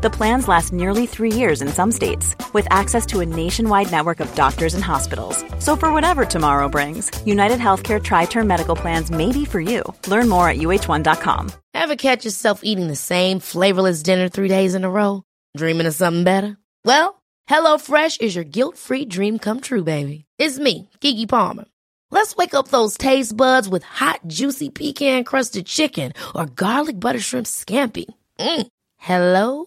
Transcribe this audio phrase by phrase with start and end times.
[0.00, 4.20] The plans last nearly three years in some states, with access to a nationwide network
[4.20, 5.44] of doctors and hospitals.
[5.58, 9.82] So, for whatever tomorrow brings, United Healthcare Tri Term Medical Plans may be for you.
[10.06, 11.50] Learn more at uh1.com.
[11.74, 15.24] Ever catch yourself eating the same flavorless dinner three days in a row?
[15.56, 16.56] Dreaming of something better?
[16.84, 20.26] Well, HelloFresh is your guilt free dream come true, baby.
[20.38, 21.64] It's me, Gigi Palmer.
[22.12, 27.20] Let's wake up those taste buds with hot, juicy pecan crusted chicken or garlic butter
[27.20, 28.06] shrimp scampi.
[28.38, 28.68] Mm.
[28.98, 29.66] Hello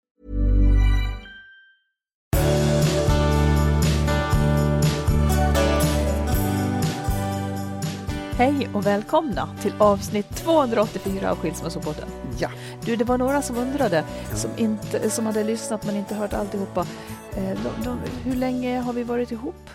[8.41, 12.07] Hej och välkomna till avsnitt 284 av Skilsmässopodden.
[12.39, 12.49] Ja.
[12.85, 16.85] Du, det var några som undrade, som, inte, som hade lyssnat men inte hört alltihopa.
[17.31, 19.69] Eh, de, de, hur länge har vi varit ihop?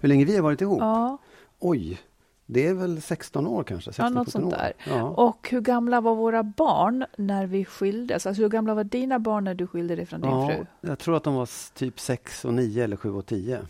[0.00, 0.78] Hur länge vi har varit ihop?
[0.80, 1.18] Ja,
[1.58, 2.00] Oj,
[2.46, 3.92] det är väl 16 år kanske?
[3.92, 4.72] 16, ja något 17 sånt där.
[4.86, 5.02] Ja.
[5.02, 8.26] Och hur gamla var våra barn när vi skildes?
[8.26, 10.66] Alltså hur gamla var dina barn när du skilde dig från din ja, fru?
[10.80, 13.60] jag tror att de var typ 6 och 9 eller 7 och 10.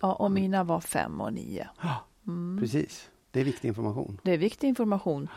[0.00, 1.68] Ja, och mina var fem och nio.
[2.26, 2.58] Mm.
[2.60, 4.20] Precis, det är viktig information.
[4.22, 5.28] Det är viktig information.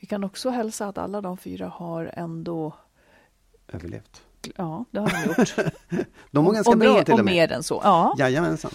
[0.00, 2.74] Vi kan också hälsa att alla de fyra har ändå,
[3.68, 4.22] Överlevt.
[4.56, 5.54] ja det har de gjort.
[6.30, 7.34] De var ganska och bra mer, till och och med.
[7.34, 7.80] mer än så.
[7.84, 8.70] Ja, Jajamensan.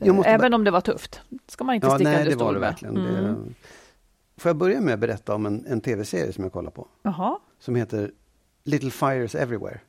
[0.00, 1.20] Måste även bara- om det var tufft.
[1.48, 2.96] ska man inte Ja, sticka nej, under det var det verkligen.
[2.96, 3.14] Mm.
[3.24, 3.54] Det...
[4.36, 6.88] Får jag börja med att berätta om en, en tv-serie som jag kollar på?
[7.02, 7.38] Jaha.
[7.58, 8.12] Som heter
[8.64, 9.80] Little Fires Everywhere.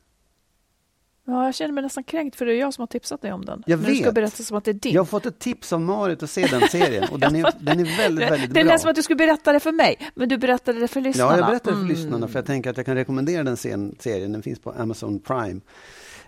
[1.27, 3.45] Ja, jag känner mig nästan kränkt för det är jag som har tipsat dig om
[3.45, 3.63] den.
[3.67, 4.13] Jag Du ska vet.
[4.13, 4.93] berätta som att det är din.
[4.93, 7.79] Jag har fått ett tips av Marit att se den serien och den är, den
[7.79, 8.71] är väldigt, väldigt det bra.
[8.73, 11.31] lät som att du skulle berätta det för mig, men du berättade det för lyssnarna.
[11.31, 11.87] Ja, jag berättar för Mm.
[11.89, 14.31] lyssnarna för jag tänker att jag kan rekommendera den serien.
[14.31, 15.61] Den finns på Amazon Prime.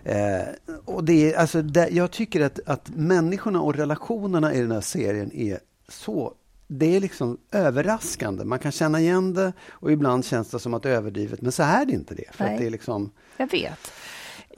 [0.04, 4.70] Eh, och det är, alltså, det, jag tycker att, att människorna och relationerna i den
[4.72, 5.58] här serien är
[5.88, 6.34] så
[6.70, 8.44] det är liksom överraskande.
[8.44, 11.40] Man kan känna igen det och ibland känns det som att det är överdrivet.
[11.42, 12.24] Men så är det inte det.
[12.32, 13.92] För det är liksom, Jag vet.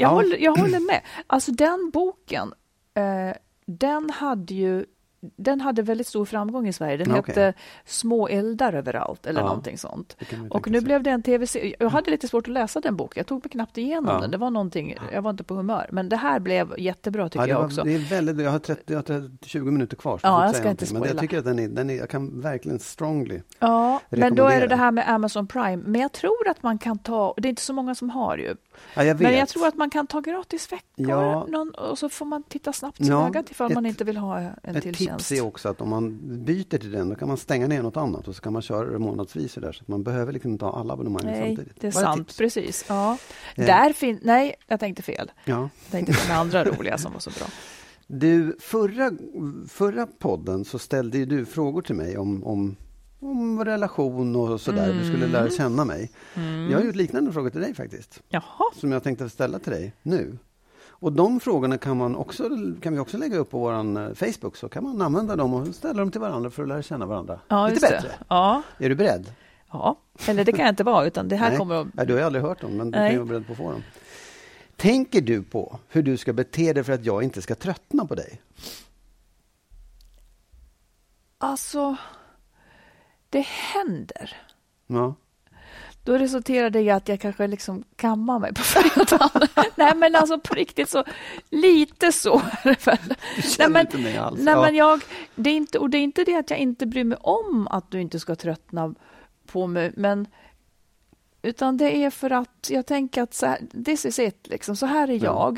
[0.01, 0.15] Jag, Ja.
[0.15, 1.01] håller, jag håller med.
[1.27, 2.53] Alltså den boken,
[2.95, 4.85] eh, den hade ju
[5.37, 6.97] den hade väldigt stor framgång i Sverige.
[6.97, 7.23] Den Okej.
[7.27, 7.53] hette
[7.85, 10.17] Små eldar överallt eller Ja, någonting sånt.
[10.51, 10.85] Och nu sig.
[10.85, 11.75] blev det en tv-serie.
[11.79, 13.21] Jag hade lite svårt att läsa den boken.
[13.21, 14.21] Jag tog mig knappt igenom Ja.
[14.21, 14.31] den.
[14.31, 15.89] Det var någonting, jag var inte på humör.
[15.93, 17.83] Men det här blev jättebra tycker ja, jag var, också.
[17.85, 20.19] det är väldigt, jag har, 30, jag har 30, 20 minuter kvar.
[20.19, 20.95] Så Ja, jag ska inte.
[20.95, 24.45] Men jag tycker att den är, den är, jag kan verkligen strongly Ja, men då
[24.47, 25.77] är det det här med Amazon Prime.
[25.87, 28.55] Men jag tror att man kan ta, det är inte så många som har ju.
[28.95, 29.21] Ja, jag.
[29.21, 31.47] Men jag tror att man kan ta gratis veckor Ja.
[31.49, 34.17] någon, och så får man titta snabbt till Ja, ögat ifall ett- man inte vill
[34.17, 37.37] ha en till tips är också att om man byter till den, då kan man
[37.37, 39.89] stänga ner något annat och så kan man köra det månadsvis och där, så att
[39.89, 41.81] man behöver liksom inte ha alla abonnemang Nej, samtidigt.
[41.81, 42.29] det är Bara sant.
[42.29, 42.39] tips.
[42.39, 42.85] Precis.
[42.89, 43.19] Ja.
[43.55, 43.67] Eh.
[43.67, 45.33] Där fin- Nej, jag tänkte fel.
[45.45, 45.61] Ja.
[45.61, 47.47] Jag tänkte på de andra roliga som var så bra.
[48.13, 49.11] Du, förra,
[49.69, 52.77] förra podden så ställde ju du frågor till mig om, om,
[53.21, 54.93] om relation och sådär.
[54.93, 55.31] Du skulle Mm.
[55.33, 56.11] lära känna mig.
[56.71, 58.65] Jag har gjort liknande frågor till dig faktiskt, Jaha.
[58.77, 60.39] som jag tänkte ställa till dig nu.
[61.03, 62.49] Och de frågorna kan, man också,
[62.83, 65.75] kan vi också lägga upp på vår eh, Facebook, så kan man använda dem och
[65.75, 68.09] ställa dem till varandra för att lära känna varandra Ja, lite just det.
[68.09, 68.25] bättre.
[68.29, 68.63] Ja.
[68.79, 69.33] Är du beredd?
[69.73, 71.59] ja, eller det kan jag inte vara, utan det här Nej.
[71.59, 71.87] kommer att...
[71.95, 73.09] Nej, du har aldrig hört dem, men du Nej.
[73.09, 73.83] kan ju vara beredd på att få dem.
[74.77, 78.15] Tänker du på hur du ska bete dig för att jag inte ska tröttna på
[78.15, 78.41] dig?
[81.39, 81.97] Alltså,
[83.31, 84.37] det händer.
[84.87, 85.15] Ja.
[86.11, 89.49] Då resulterar det i att jag kanske liksom kammar mig på fredagen.
[89.77, 91.05] Nej, men alltså på riktigt så,
[91.51, 92.99] lite så är det väl.
[93.59, 94.41] Nej, men, inte mig alls.
[94.41, 94.63] nej, Ja.
[94.63, 95.01] men jag,
[95.35, 97.91] det är inte, och det är inte det att jag inte bryr mig om att
[97.91, 98.95] du inte ska tröttna
[99.47, 100.27] på mig, men
[101.43, 104.77] utan det är för att jag tänker att så här, this is it, liksom.
[104.77, 105.55] så här är Ja.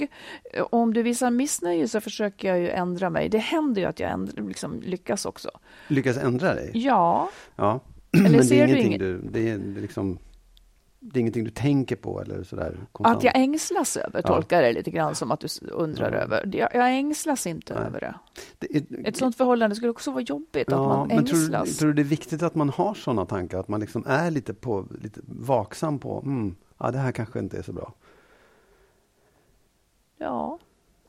[0.54, 0.66] jag.
[0.70, 3.28] Om du visar missnöje så försöker jag ju ändra mig.
[3.28, 5.50] Det händer ju att jag ändra, liksom, lyckas också.
[5.88, 6.70] Lyckas ändra dig?
[6.74, 7.80] Ja, Ja.
[8.16, 9.18] Eller men det är ingenting du...
[9.18, 10.18] Det är liksom...
[11.04, 12.78] det är ingenting du tänker på eller sådär?
[12.92, 13.16] Konstant.
[13.16, 14.28] Att jag ängslas över ja.
[14.34, 16.18] tolkar det lite grann som att du undrar ja.
[16.18, 16.50] över.
[16.52, 17.82] Jag, jag ängslas inte Nej.
[17.82, 18.14] över det.
[18.58, 21.48] det är, Ett sånt förhållande skulle också vara jobbigt, ja, att man ängslas.
[21.50, 23.58] Men tror, tror du det är viktigt att man har sådana tankar?
[23.58, 27.58] Att man liksom är lite, på, lite vaksam på, mm, ja, det här kanske inte
[27.58, 27.92] är så bra?
[30.18, 30.58] Ja,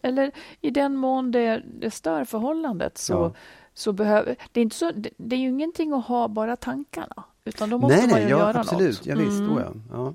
[0.01, 0.31] eller
[0.61, 3.33] i den mån det, det stör förhållandet så, ja.
[3.73, 4.35] så behöver...
[4.51, 7.23] Det är, inte så, det, det är ju ingenting att ha bara tankarna.
[7.45, 8.97] Utan då måste nej, man ju nej, ja, göra absolut.
[8.97, 9.05] något.
[9.05, 9.57] Ja, visst, mm.
[9.57, 9.73] ja.
[9.91, 10.13] ja.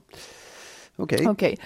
[0.96, 1.18] Okej.
[1.18, 1.32] Okay.
[1.32, 1.56] okay.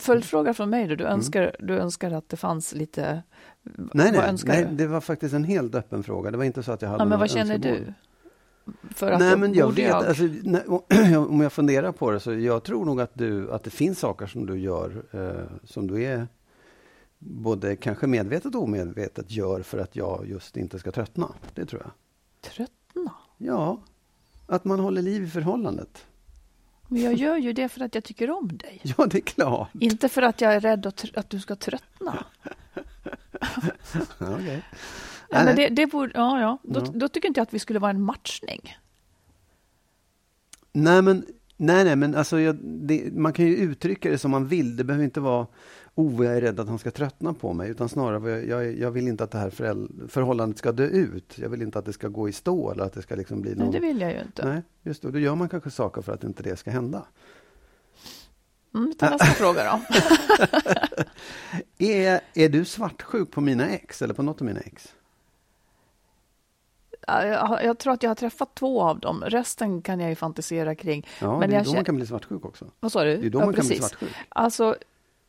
[0.00, 0.94] Följdfråga från mig då.
[0.94, 1.14] Du mm.
[1.14, 1.54] önskar, mm.
[1.58, 3.22] du önskar att det fanns lite...
[3.62, 6.30] Nej, nej, nej, det var faktiskt en helt öppen fråga.
[6.30, 7.78] Det var inte så att jag hade ja, Men vad känner önskemål.
[7.78, 7.94] du?
[8.94, 10.06] För att Nej, men jag vet, jag...
[10.06, 13.70] Alltså, när, om jag funderar på det, så jag tror nog att, du, att det
[13.70, 16.28] finns saker som du gör eh, som du är
[17.18, 21.28] både kanske medvetet och omedvetet gör för att jag just inte ska tröttna.
[21.54, 21.90] Det tror jag.
[22.52, 23.12] Tröttna?
[23.36, 23.82] Ja,
[24.48, 26.06] att man håller liv i förhållandet.
[26.88, 28.80] Men jag gör ju det för att jag tycker om dig.
[28.98, 29.68] Ja, det är klart.
[29.80, 32.24] Inte för att jag är rädd att, att du ska tröttna.
[34.20, 34.60] okay.
[35.30, 36.58] ja, men det, det borde, ja, ja.
[36.62, 36.86] Då, ja.
[36.94, 38.76] då tycker inte jag att vi skulle vara en matchning.
[40.72, 44.46] Nej, men, nej, nej, men alltså, jag, det, man kan ju uttrycka det som man
[44.46, 44.76] vill.
[44.76, 45.46] Det behöver inte vara
[45.98, 47.70] oh, jag är rädd att han ska tröttna på mig.
[47.70, 49.50] Utan snarare, jag, jag vill inte att det här
[50.08, 51.38] förhållandet ska dö ut.
[51.38, 53.54] Jag vill inte att det ska gå i stå eller att det ska liksom bli
[53.54, 53.70] någon...
[53.70, 54.44] Nej, det vill jag ju inte.
[54.44, 55.10] Nej, just det.
[55.10, 57.06] Då gör man kanske saker för att inte det ska hända.
[58.74, 59.80] Mm, ta nästa fråga då.
[61.84, 64.94] är, är du svartsjuk på mina ex eller på något av mina ex?
[67.06, 69.24] Jag, jag, tror att jag har träffat två av dem.
[69.26, 71.06] Resten kan jag ju fantisera kring.
[71.20, 72.64] Ja, men det är jag då man kan bli svartsjuk också.
[72.80, 73.16] Vad sa du?
[73.16, 73.70] Det är då ja, man precis.
[73.70, 74.10] kan bli svartsjuk.
[74.28, 74.76] Alltså,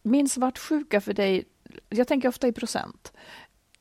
[0.04, 1.46] min svartsjuka för dig,
[1.90, 3.14] jag tänker ofta i procent.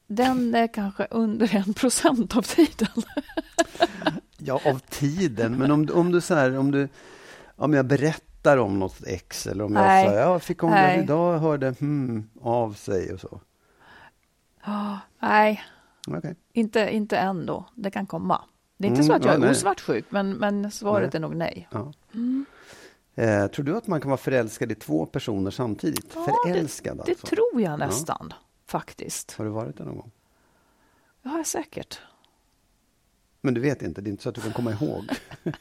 [0.06, 2.88] Den är kanske under en procent av tiden.
[4.38, 5.58] ja, av tiden.
[5.58, 6.88] Men om, om du så här, om du,
[7.56, 10.02] om jag berättar om något ex eller om Nej.
[10.02, 13.40] jag säger, jag fick om det idag hörde hmm av sig och så.
[14.66, 15.62] Oh, nej,
[16.06, 16.34] okay.
[16.52, 17.64] inte, inte än då.
[17.74, 18.42] Det kan komma.
[18.76, 21.18] Det är inte mm, så att jag ja, är osvartsjuk, men, men svaret nej.
[21.18, 21.68] är nog nej.
[21.70, 21.92] Ja.
[22.14, 22.46] Mm.
[23.18, 26.12] Eh, tror du att man kan vara förälskad i två personer samtidigt?
[26.14, 27.26] Ja, förälskad det, alltså?
[27.26, 28.36] Det tror jag nästan, ja.
[28.66, 29.32] faktiskt.
[29.32, 30.10] Har du varit det någon gång?
[31.22, 32.00] Ja, säkert.
[33.40, 34.00] Men du vet inte?
[34.00, 35.04] Det är inte så att du kan komma ihåg?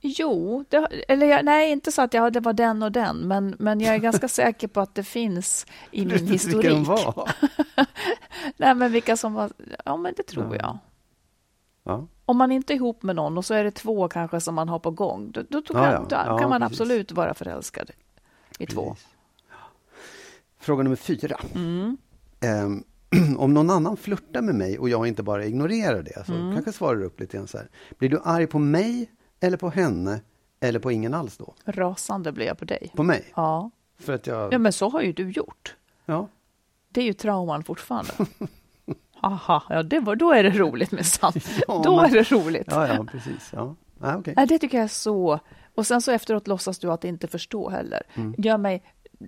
[0.00, 3.56] jo, det, eller jag, nej, inte så att jag, det var den och den, men,
[3.58, 6.64] men jag är ganska säker på att det finns i min historik.
[6.64, 7.32] Vilka de var?
[8.56, 9.52] nej, men vilka som var...
[9.84, 10.62] Ja, men det tror ja.
[10.62, 10.78] jag.
[11.82, 12.08] Ja.
[12.26, 14.68] Om man inte är ihop med någon och så är det två kanske som man
[14.68, 16.24] har på gång, då, då, kan, ja, ja.
[16.28, 16.80] då kan man precis.
[16.80, 17.90] absolut vara förälskad
[18.58, 18.74] i precis.
[18.74, 18.96] två.
[20.58, 21.40] Fråga nummer fyra.
[21.54, 21.96] Mm.
[22.64, 22.84] Um,
[23.38, 26.54] om någon annan flörtar med mig och jag inte bara ignorerar det, så mm.
[26.54, 27.68] kanske svarar upp lite grann så här.
[27.98, 29.10] Blir du arg på mig
[29.40, 30.20] eller på henne
[30.60, 31.54] eller på ingen alls då?
[31.64, 32.92] Rasande blir jag på dig.
[32.96, 33.32] På mig?
[33.36, 33.70] Ja.
[33.98, 34.52] För att jag...
[34.52, 35.76] Ja, men så har ju du gjort.
[36.04, 36.28] Ja.
[36.88, 38.12] Det är ju trauman fortfarande.
[39.24, 41.36] Aha, ja, det var, då är det roligt med sant.
[41.68, 42.66] ja, då är det roligt.
[42.70, 43.50] Ja, ja precis.
[43.52, 43.76] Ja.
[44.00, 44.34] Ah, okay.
[44.34, 45.40] det tycker jag är så...
[45.74, 48.02] Och sen så efteråt låtsas du att inte förstå heller.
[48.14, 48.34] Mm.
[48.38, 48.82] Gör mig,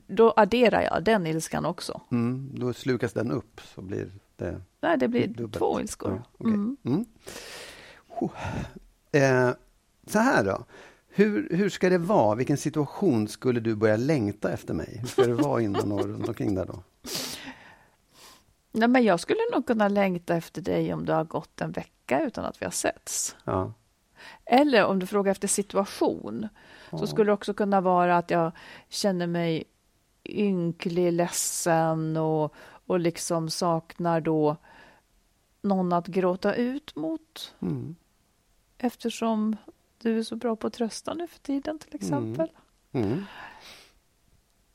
[0.07, 2.01] då adderar jag den ilskan också.
[2.13, 4.61] Mm, då slukas den upp, så blir det...
[4.81, 5.55] Nej, det blir dubbelt.
[5.55, 6.23] två ilskor.
[6.25, 6.55] Ja, okay.
[6.55, 6.77] mm.
[6.85, 7.05] mm.
[9.13, 9.55] Eh,
[10.07, 10.65] så här då.
[11.09, 12.35] Hur, hur ska det vara?
[12.35, 14.99] Vilken situation skulle du börja längta efter mig?
[15.01, 16.83] Hur ska det vara innan och runt omkring där då?
[18.77, 22.23] Nej, men jag skulle nog kunna längta efter dig om det har gått en vecka
[22.23, 23.37] utan att vi har setts.
[23.45, 23.73] Ja.
[24.45, 26.49] Eller om du frågar efter situation,
[26.91, 26.99] ja.
[26.99, 28.53] så skulle det också kunna vara att jag
[28.89, 29.65] känner mig
[30.25, 32.55] ynklig, ledsen och,
[32.87, 34.57] och liksom saknar då
[35.63, 37.55] någon att gråta ut mot.
[37.63, 37.97] Mm.
[38.79, 39.57] Eftersom
[40.03, 42.49] du är så bra på att trösta nu för tiden till exempel.
[42.93, 43.09] Mm.
[43.09, 43.25] Mm.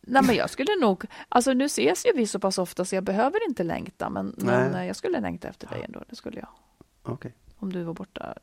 [0.02, 1.06] Nej, men jag skulle nog...
[1.30, 4.74] Alltså nu ses ju vi så pass ofta så jag behöver inte längta, men, men
[4.74, 6.04] eh, jag skulle längta efter dig ändå.
[6.10, 7.14] Det skulle jag.
[7.14, 7.32] Okay.
[7.58, 8.36] Om du var borta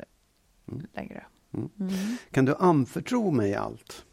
[0.69, 0.87] mm.
[0.93, 1.25] längre.
[1.53, 1.71] Mm.
[1.81, 2.17] Mm.
[2.31, 4.05] Kan du anförtro mig allt?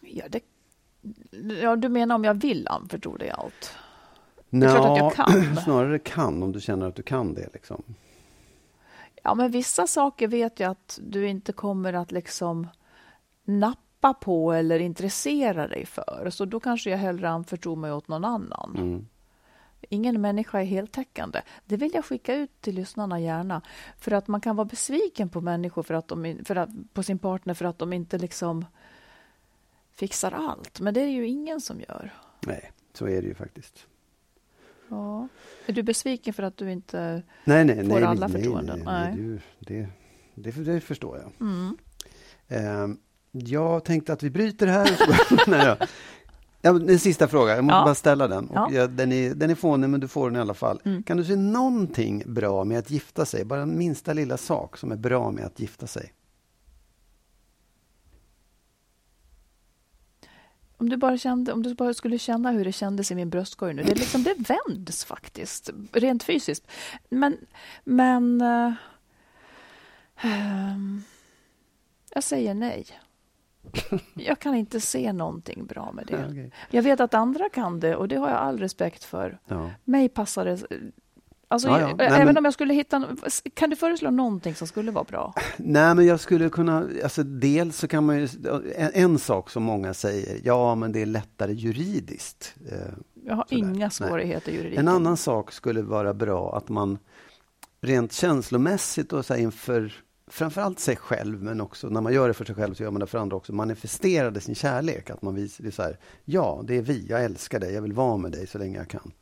[0.00, 0.40] Ja, det,
[1.62, 3.76] ja, du menar om jag vill anförtro dig allt?
[4.50, 5.56] Nå, det är klart att jag kan.
[5.64, 7.48] Snarare kan, om du känner att du kan det.
[7.52, 7.82] Liksom.
[9.22, 12.66] Ja, men vissa saker vet jag att du inte kommer att liksom
[13.46, 16.30] nappa på eller intressera dig för.
[16.30, 18.76] Så då kanske jag hellre anförtror mig åt någon annan.
[18.76, 19.06] Mm.
[19.88, 21.42] Ingen människa är heltäckande.
[21.64, 23.62] Det vill jag skicka ut till lyssnarna gärna.
[23.98, 27.18] För att man kan vara besviken på människor, för att de, för att, på sin
[27.18, 28.64] partner för att de inte liksom
[29.94, 30.80] fixar allt.
[30.80, 32.14] Men det är ju ingen som gör.
[32.46, 33.86] Nej, så är det ju faktiskt.
[34.88, 35.28] Ja.
[35.66, 38.82] Är du besviken för att du inte nej, nej, får nej, alla nej, förtroenden?
[38.84, 39.40] Nej, nej, nej.
[39.58, 39.88] Det,
[40.34, 41.32] det, det förstår jag.
[41.40, 41.76] Mm.
[42.48, 42.96] Eh,
[43.44, 44.90] jag tänkte att vi bryter här.
[45.50, 45.76] Nej.
[46.62, 47.84] Ja, en sista fråga, jag måste Ja.
[47.84, 48.48] bara ställa den.
[48.48, 48.68] Och Ja.
[48.72, 50.80] ja, den, är, den är fånig, men du får den i alla fall.
[50.84, 51.02] Mm.
[51.02, 53.44] Kan du se någonting bra med att gifta sig?
[53.44, 56.12] Bara en minsta lilla sak som är bra med att gifta sig.
[60.78, 63.74] Om du, bara kände, om du bara skulle känna hur det kändes i min bröstkorg
[63.74, 63.82] nu.
[63.82, 66.66] Det, liksom, det vänds faktiskt, rent fysiskt.
[67.08, 67.36] Men,
[67.84, 68.72] men eh,
[70.20, 71.02] ehm,
[72.14, 72.86] jag säger nej.
[74.14, 76.26] Jag kan inte se någonting bra med det.
[76.30, 76.52] Okej.
[76.70, 79.38] Jag vet att andra kan det och det har jag all respekt för.
[79.48, 79.70] Ja.
[79.84, 80.62] Mig passar det...
[81.48, 81.88] Alltså, Ja, ja.
[81.88, 83.04] jag- Nej, även men- om jag skulle hitta...
[83.54, 85.34] Kan du föreslå någonting som skulle vara bra?
[85.56, 86.88] Nej, men jag skulle kunna...
[87.02, 88.28] Alltså, dels så kan man ju...
[88.76, 92.54] En, en sak som många säger, ja, men det är lättare juridiskt.
[92.72, 92.78] Eh,
[93.24, 93.58] Jag har Sådär.
[93.58, 94.88] inga svårigheter i juridiken.
[94.88, 96.98] En annan sak skulle vara bra att man
[97.80, 99.92] rent känslomässigt och så inför
[100.26, 103.00] framförallt sig själv, men också när man gör det för sig själv så gör man
[103.00, 105.10] det för andra också, manifesterade sin kärlek.
[105.10, 107.92] Att man visar det så här, ja, det är vi, jag älskar dig, jag vill
[107.92, 109.12] vara med dig så länge jag kan.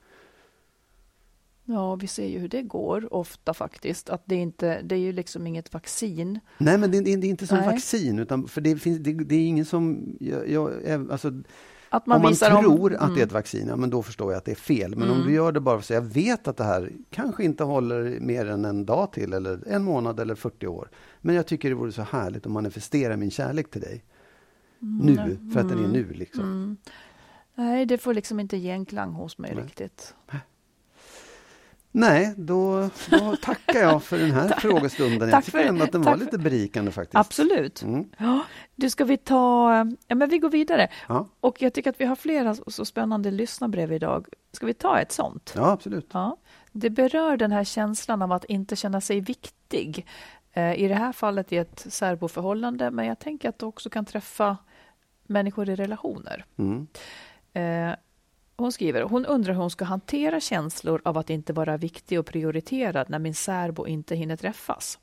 [1.64, 4.10] Ja, vi ser ju hur det går ofta faktiskt.
[4.10, 6.40] Att det, inte, det är ju liksom inget vaccin.
[6.58, 7.66] Nej, men det, det, det är inte som Nej.
[7.66, 10.16] vaccin, utan för det, finns, det, det är ingen som...
[10.20, 11.32] Jag, jag, alltså,
[11.96, 14.02] Att man om man visar tror om, att det är ett vaccin, ja, men då
[14.02, 14.96] förstår jag att det är fel.
[14.96, 15.26] Men om Mm.
[15.26, 18.20] du gör det bara för att säga, jag vet att det här kanske inte håller
[18.20, 20.88] mer än en dag till, eller en månad eller 40 år.
[21.20, 24.04] Men jag tycker det vore så härligt att manifestera min kärlek till dig.
[24.78, 26.12] Nu, för att den är nu.
[26.12, 26.42] Liksom.
[26.44, 26.76] Mm.
[27.54, 29.64] Nej, det får liksom inte genklang hos mig Nej.
[29.64, 30.14] riktigt.
[31.96, 35.28] Nej, då, då tackar jag för den här frågestunden.
[35.28, 37.16] Jag tycker ändå att den var lite berikande faktiskt.
[37.16, 37.82] Absolut.
[37.82, 38.08] Mm.
[38.18, 38.42] Ja,
[38.74, 39.74] du, ska vi ta...
[40.06, 40.88] Ja, men vi går vidare.
[41.08, 41.28] Ja.
[41.40, 44.26] Och jag tycker att vi har flera så spännande lyssnarbrev idag.
[44.52, 45.52] Ska vi ta ett sånt?
[45.56, 46.10] ja, absolut.
[46.12, 46.36] Ja.
[46.72, 50.06] Det berör den här känslan av att inte känna sig viktig.
[50.52, 54.04] Eh, I det här fallet i ett särboförhållande, men jag tänker att det också kan
[54.04, 54.56] träffa
[55.26, 56.44] människor i relationer.
[56.56, 56.86] Mm.
[58.56, 62.26] Hon skriver, hon undrar hur hon ska hantera känslor av att inte vara viktig och
[62.26, 64.98] prioriterad när min särbo inte hinner träffas.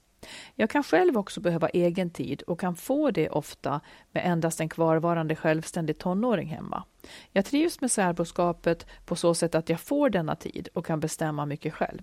[0.55, 3.81] Jag kan själv också behöva egen tid och kan få det ofta
[4.11, 6.83] med endast en kvarvarande självständig tonåring hemma.
[7.31, 11.45] Jag trivs med särboskapet på så sätt att jag får denna tid och kan bestämma
[11.45, 12.01] mycket själv.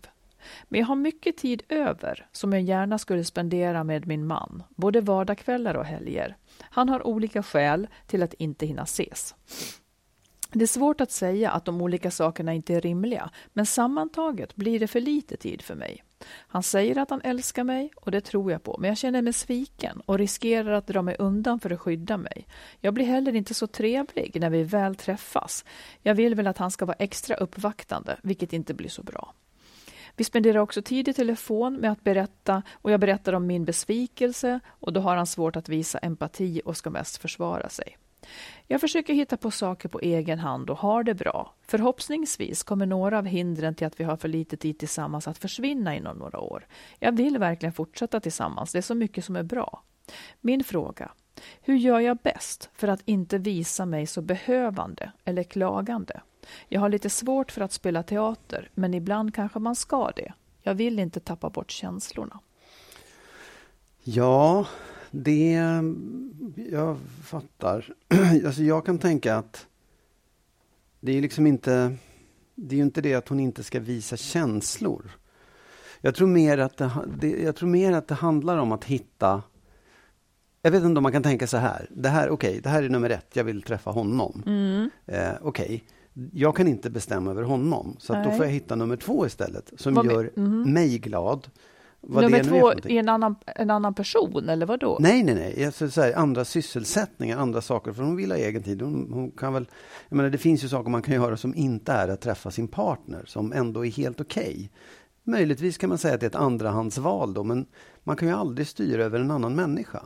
[0.69, 5.01] Men jag har mycket tid över som jag gärna skulle spendera med min man, både
[5.01, 6.37] vardagskvällar och helger.
[6.61, 9.35] Han har olika skäl till att inte hinna ses.
[10.53, 14.81] Det är svårt att säga att de olika sakerna inte är rimliga, men sammantaget blir
[14.81, 16.05] det för lite tid för mig.
[16.31, 19.33] Han säger att han älskar mig och det tror jag på, men jag känner mig
[19.33, 22.47] sviken och riskerar att dra mig undan för att skydda mig.
[22.81, 25.65] Jag blir heller inte så trevlig när vi väl träffas.
[26.03, 29.35] Jag vill väl att han ska vara extra uppvaktande, vilket inte blir så bra.
[30.17, 34.61] Vi spenderar också tid i telefon med att berätta och jag berättar om min besvikelse
[34.69, 37.97] och då har han svårt att visa empati och ska mest försvara sig.
[38.67, 41.55] Jag försöker hitta på saker på egen hand och har det bra.
[41.67, 45.97] Förhoppningsvis kommer några av hindren till att vi har för lite tid tillsammans att försvinna
[45.97, 46.67] inom några år.
[46.99, 49.83] Jag vill verkligen fortsätta tillsammans, det är så mycket som är bra.
[50.41, 51.11] Min fråga.
[51.63, 56.21] Hur gör jag bäst för att inte visa mig så behövande eller klagande?
[56.69, 60.33] Jag har lite svårt för att spela teater, men ibland kanske man ska det.
[60.63, 62.41] Jag vill inte tappa bort känslorna.
[64.03, 64.67] Ja,
[65.11, 65.61] det...
[66.57, 67.95] Jag fattar.
[68.47, 69.67] Alltså jag kan tänka att
[71.01, 71.97] det är liksom inte...
[72.55, 75.11] Det är ju inte det att hon inte ska visa känslor.
[76.01, 76.91] Jag tror mer att det,
[77.21, 79.43] det, jag tror mer att det handlar om att hitta...
[80.63, 81.87] Jag vet inte om man kan tänka så här.
[81.91, 83.37] Det här, okej, det här är nummer ett.
[83.37, 84.43] Jag vill träffa honom.
[85.07, 85.85] Eh, okej,
[86.33, 87.97] jag kan inte bestämma över honom.
[87.99, 89.73] Så då får jag hitta nummer två istället.
[89.77, 90.73] Som Vad gör mhm.
[90.73, 91.49] mig glad.
[92.01, 92.93] Vad Nummer är två någonting.
[92.93, 94.99] i en annan, en annan person, eller vad då?
[95.01, 95.65] Nej, nej, nej.
[95.65, 97.93] Alltså, så här, andra sysselsättningar, andra saker.
[97.93, 98.83] För hon vill ha egen tid.
[98.83, 99.67] Hon, hon kan väl,
[100.09, 102.69] jag menar, det finns ju saker man kan göra som inte är att träffa sin
[102.69, 104.71] partner, som ändå är helt okej.
[105.25, 107.67] Möjligtvis kan man säga att det är ett andrahandsval då, men
[108.05, 110.03] man kan ju aldrig styra över en annan människa.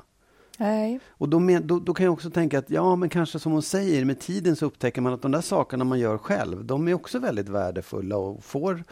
[0.59, 1.01] Nej.
[1.09, 3.63] Och då, med, då, då kan jag också tänka att ja, men kanske som hon
[3.63, 6.95] säger, med tiden så upptäcker man att de där sakerna man gör själv, de är
[6.95, 8.85] också väldigt värdefulla och får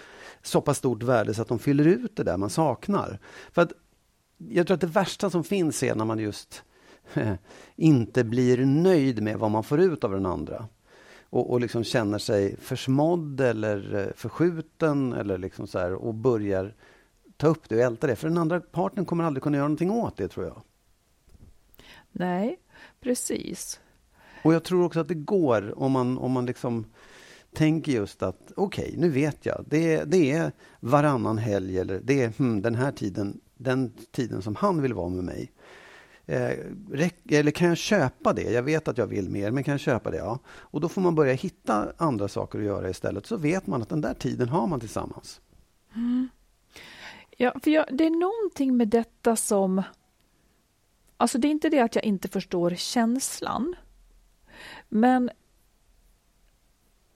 [0.43, 3.19] så pass stort värde så att de fyller ut det där man saknar.
[3.53, 3.73] För att
[4.49, 6.63] jag tror att det värsta som finns är när man just
[7.77, 10.69] inte blir nöjd med vad man får ut av den andra.
[11.23, 16.75] Och, och liksom känner sig försmådd eller eh, förskjuten eller liksom så här, och börjar
[17.37, 18.17] ta upp det och älta det.
[18.17, 20.63] För den andra parten kommer aldrig kunna göra någonting åt det tror jag.
[22.13, 22.59] Nej,
[23.01, 23.81] precis.
[24.45, 26.87] Och jag tror också att det går om man, om man liksom
[27.55, 29.65] tänker just att okej, nu vet jag.
[29.69, 34.43] Det är, det är varannan helg eller det är hmm, den här tiden den tiden
[34.43, 35.53] som han vill vara med mig.
[36.27, 36.51] Eh,
[37.31, 38.43] eller kan jag köpa det?
[38.43, 40.17] Jag vet att jag vill mer, men kan jag köpa det?
[40.17, 40.39] Ja.
[40.49, 43.27] Och då får man börja hitta andra saker att göra istället.
[43.27, 45.41] Så vet man att den där tiden har man tillsammans.
[45.95, 46.29] Mm.
[47.37, 49.83] Ja, för jag, det är någonting med detta som...
[51.17, 53.77] Alltså det är inte det att jag inte förstår känslan.
[54.89, 55.31] Men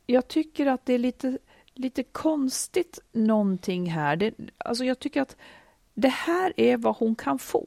[0.07, 1.39] jag tycker att det är lite,
[1.75, 4.17] lite konstigt någonting här.
[4.17, 5.37] Det, alltså jag tycker att
[5.95, 7.67] det här är vad hon kan få.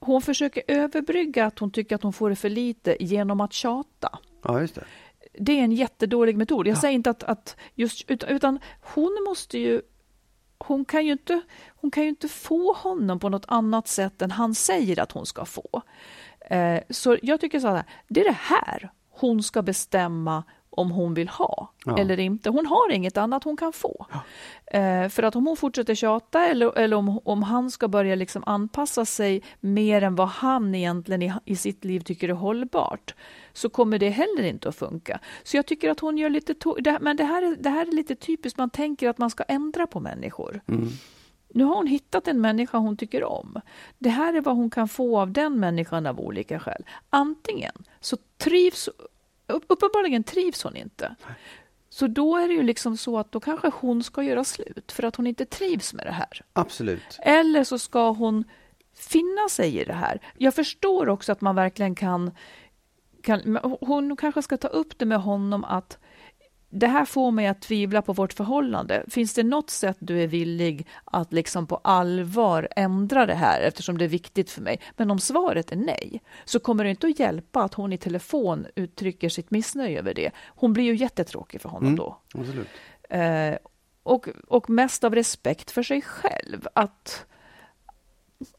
[0.00, 4.18] Hon försöker överbrygga att hon tycker att hon får det för lite genom att tjata.
[4.42, 4.84] Ja, just det.
[5.32, 6.66] Det är en jättedålig metod.
[6.66, 6.80] Jag ja.
[6.80, 9.82] säger inte att, att just, utan hon måste ju
[10.58, 14.30] hon kan, ju inte, hon kan ju inte få honom på något annat sätt än
[14.30, 15.82] han säger att hon ska få.
[16.40, 20.44] Eh, så jag tycker så här, det är det här hon ska bestämma
[20.76, 21.98] om hon vill ha ja.
[21.98, 22.50] eller inte.
[22.50, 24.06] Hon har inget annat hon kan få.
[24.12, 24.78] Ja.
[24.78, 28.42] Eh, för att om hon fortsätter tjata eller, eller om, om han ska börja liksom
[28.46, 33.14] anpassa sig mer än vad han egentligen i, i sitt liv tycker är hållbart
[33.52, 35.20] så kommer det heller inte att funka.
[35.42, 36.54] Så jag tycker att hon gör lite...
[36.78, 39.42] Det, men det här, är, det här är lite typiskt, man tänker att man ska
[39.42, 40.60] ändra på människor.
[40.68, 40.88] Mm.
[41.54, 43.60] Nu har hon hittat en människa hon tycker om.
[43.98, 46.84] Det här är vad hon kan få av den människan av olika skäl.
[47.10, 48.88] Antingen så trivs
[49.52, 51.14] uppenbarligen trivs hon inte.
[51.88, 55.02] Så då är det ju liksom så att då kanske hon ska göra slut för
[55.02, 56.44] att hon inte trivs med det här.
[56.52, 57.18] Absolut.
[57.18, 58.44] Eller så ska hon
[58.94, 60.20] finna sig i det här.
[60.38, 62.30] Jag förstår också att man verkligen kan,
[63.22, 65.98] kan hon kanske ska ta upp det med honom att
[66.74, 69.04] det här får mig att tvivla på vårt förhållande.
[69.08, 73.98] Finns det något sätt du är villig att liksom på allvar ändra det här eftersom
[73.98, 74.80] det är viktigt för mig?
[74.96, 78.66] Men om svaret är nej så kommer det inte att hjälpa att hon i telefon
[78.74, 80.30] uttrycker sitt missnöje över det.
[80.46, 82.18] Hon blir ju jättetråkig för honom mm, då.
[82.34, 82.68] Absolut.
[83.08, 83.56] Eh,
[84.02, 86.68] och, och mest av respekt för sig själv.
[86.74, 87.26] Att,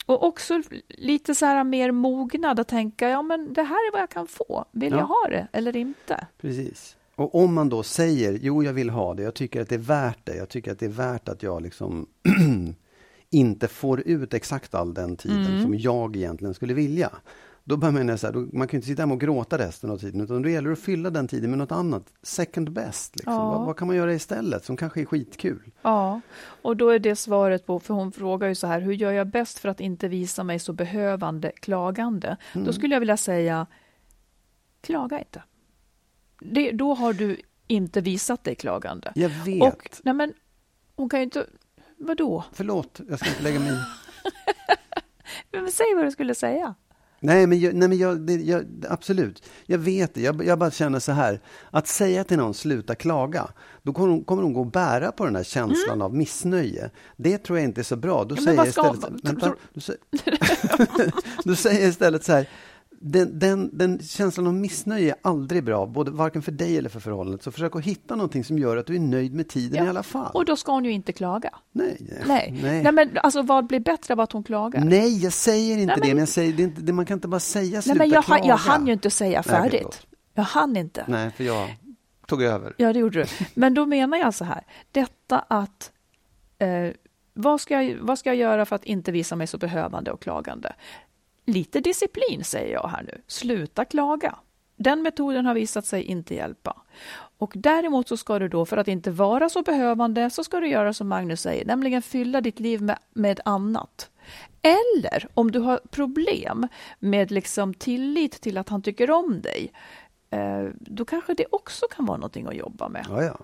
[0.06, 4.02] och också lite så här mer mognad att tänka, ja men det här är vad
[4.02, 4.66] jag kan få.
[4.72, 4.98] Vill ja.
[4.98, 6.28] jag ha det eller inte?
[6.42, 6.98] Precis.
[7.16, 9.80] Och om man då säger, jo jag vill ha det, jag tycker att det är
[9.80, 12.08] värt det, jag tycker att det är värt att jag liksom
[13.30, 15.62] inte får ut exakt all den tiden mm.
[15.62, 17.12] som jag egentligen skulle vilja.
[17.66, 19.98] Då börjar man så här, då, man kan inte sitta hemma och gråta resten av
[19.98, 23.16] tiden, utan då gäller det att fylla den tiden med något annat, second best.
[23.16, 23.34] Liksom.
[23.34, 23.50] Ja.
[23.50, 25.72] Vad, vad, kan man göra istället som kanske är skitkul?
[25.82, 26.22] Ja,
[26.62, 29.28] och då är det svaret på, för hon frågar ju så här, hur gör jag
[29.28, 32.38] bäst för att inte visa mig så behövande, klagande?
[32.54, 32.68] Mm.
[32.68, 33.68] Då skulle jag vilja säga,
[34.82, 35.44] klaga inte
[36.46, 39.12] det, då har du inte visat dig klagande.
[39.16, 39.62] Jag vet.
[39.62, 40.34] Och, nej men,
[40.96, 41.46] hon kan ju inte...
[41.98, 42.44] Vadå?
[42.54, 43.78] Förlåt, jag ska inte lägga mig i.
[45.62, 46.76] men säg vad du skulle säga.
[47.24, 49.44] Nej, men, jag, nej, men jag, det, jag, absolut.
[49.66, 50.22] Jag vet det.
[50.22, 51.42] Jag, jag, bara känner så här.
[51.72, 53.48] Att säga till någon sluta klaga,
[53.82, 56.02] då kommer hon, kommer hon gå och bära på den här känslan mm.
[56.02, 56.90] av missnöje.
[57.18, 58.24] Det tror jag inte är så bra.
[58.24, 59.04] Då ja, säger jag istället...
[59.24, 60.00] Vänta, då, säger,
[61.44, 62.50] då säger jag istället så här
[63.06, 67.00] den, den, den, känslan av missnöje är aldrig bra, både varken för dig eller för
[67.00, 67.44] förhållandet.
[67.44, 69.86] Så försök att hitta någonting som gör att du är nöjd med tiden ja.
[69.86, 70.32] i alla fall.
[70.34, 71.50] Och då ska hon ju inte klaga.
[71.72, 71.98] Nej.
[72.26, 72.60] Nej.
[72.64, 72.84] nej.
[72.84, 74.86] nej men alltså vad blir bättre av att hon klagar?
[74.86, 76.08] Nej, jag säger inte nej, men...
[76.08, 78.26] det, men jag säger, det, inte, man kan inte bara säga sluta nej, men jag,
[78.26, 78.46] klaga.
[78.46, 79.82] Jag hann ju inte säga färdigt.
[79.84, 81.06] Nej, jag hann inte.
[81.08, 81.70] Nej, för jag
[82.28, 82.74] tog över.
[82.78, 83.46] Ja, det gjorde du.
[83.54, 85.92] Men då menar jag så här, detta att
[86.60, 86.94] eh,
[87.34, 90.22] vad ska, jag, vad ska jag göra för att inte visa mig så behövande och
[90.22, 90.74] klagande?
[91.46, 93.22] Lite disciplin säger jag här nu.
[93.28, 94.36] Sluta klaga.
[94.76, 96.82] Den metoden har visat sig inte hjälpa.
[97.38, 100.68] Och däremot så ska du då, för att inte vara så behövande, så ska du
[100.68, 104.10] göra som Magnus säger, nämligen fylla ditt liv med, med annat.
[104.62, 106.68] Eller om du har problem
[107.00, 109.74] med liksom tillit till att han tycker om dig,
[110.30, 113.06] eh, då kanske det också kan vara någonting att jobba med.
[113.10, 113.38] Ja, ja.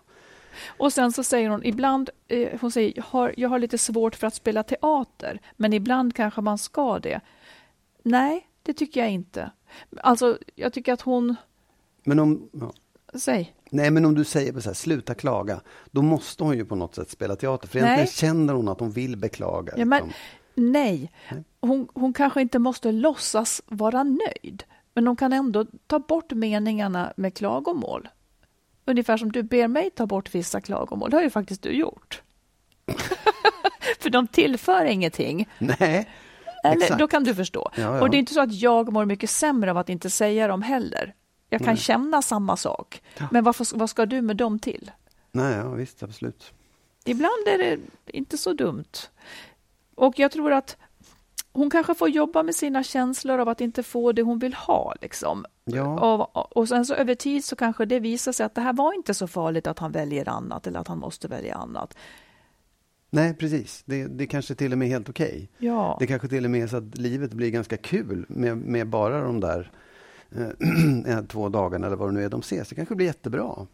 [0.67, 4.15] Och sen så säger hon ibland, eh, hon säger, jag har, jag har lite svårt
[4.15, 7.21] för att spela teater, men ibland kanske man ska det.
[8.03, 9.51] Nej, det tycker jag inte.
[9.97, 11.35] Alltså, jag tycker att hon...
[12.03, 12.49] Men om...
[12.51, 12.73] Ja.
[13.13, 13.55] Säg.
[13.69, 16.95] Nej, men om du säger så här, sluta klaga, då måste hon ju på något
[16.95, 17.67] sätt spela teater.
[17.67, 19.73] För egentligen känner hon att hon vill beklaga.
[19.77, 20.21] Ja, men, liksom.
[20.55, 21.11] nej,
[21.61, 24.63] hon, hon kanske inte måste låtsas vara nöjd.
[24.93, 28.07] Men hon kan ändå ta bort meningarna med klagomål.
[28.85, 31.09] Ungefär som du ber mig ta bort vissa klagomål.
[31.09, 32.21] Det har ju faktiskt du gjort.
[33.99, 35.49] För de tillför ingenting.
[35.59, 36.09] Nej.
[36.63, 37.71] Eller, då kan du förstå.
[37.75, 38.01] Ja, ja.
[38.01, 40.61] Och det är inte så att jag mår mycket sämre av att inte säga dem
[40.61, 41.13] heller.
[41.49, 41.77] Jag kan Nej.
[41.77, 43.01] känna samma sak.
[43.17, 43.27] Ja.
[43.31, 44.91] Men varför, vad ska du med dem till?
[45.31, 46.53] Nej, ja, visst, absolut.
[47.05, 48.93] Ibland är det inte så dumt.
[49.95, 50.77] Och jag tror att
[51.51, 54.93] hon kanske får jobba med sina känslor av att inte få det hon vill ha.
[55.01, 55.45] Liksom.
[55.63, 55.99] Ja.
[55.99, 58.93] Och, och sen så över tid så kanske det visar sig att det här var
[58.93, 61.97] inte så farligt att han väljer annat eller att han måste välja annat.
[63.09, 63.83] Nej, precis.
[63.85, 65.27] Det, det kanske till och med är helt okej.
[65.27, 65.67] Okay.
[65.67, 65.97] Ja.
[65.99, 69.21] Det kanske till och med är så att livet blir ganska kul med, med bara
[69.21, 69.71] de där
[71.07, 72.69] eh, två dagarna eller vad det nu är de ses.
[72.69, 73.67] Det kanske blir jättebra.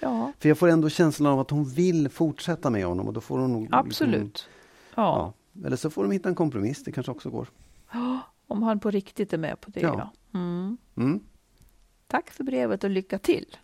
[0.00, 0.32] Ja.
[0.38, 3.38] För jag får ändå känslan av att hon vill fortsätta med honom och då får
[3.38, 3.68] hon nog...
[3.70, 4.22] Absolut.
[4.22, 4.50] Liksom,
[4.94, 5.34] ja.
[5.52, 5.66] ja.
[5.66, 7.48] Eller så får de hitta en kompromiss, det kanske också går.
[7.92, 9.80] Ja, om han på riktigt är med på det.
[9.80, 10.12] Ja.
[10.32, 10.38] ja.
[10.38, 10.76] Mm.
[10.96, 11.20] Mm.
[12.06, 13.56] Tack för brevet och lycka till.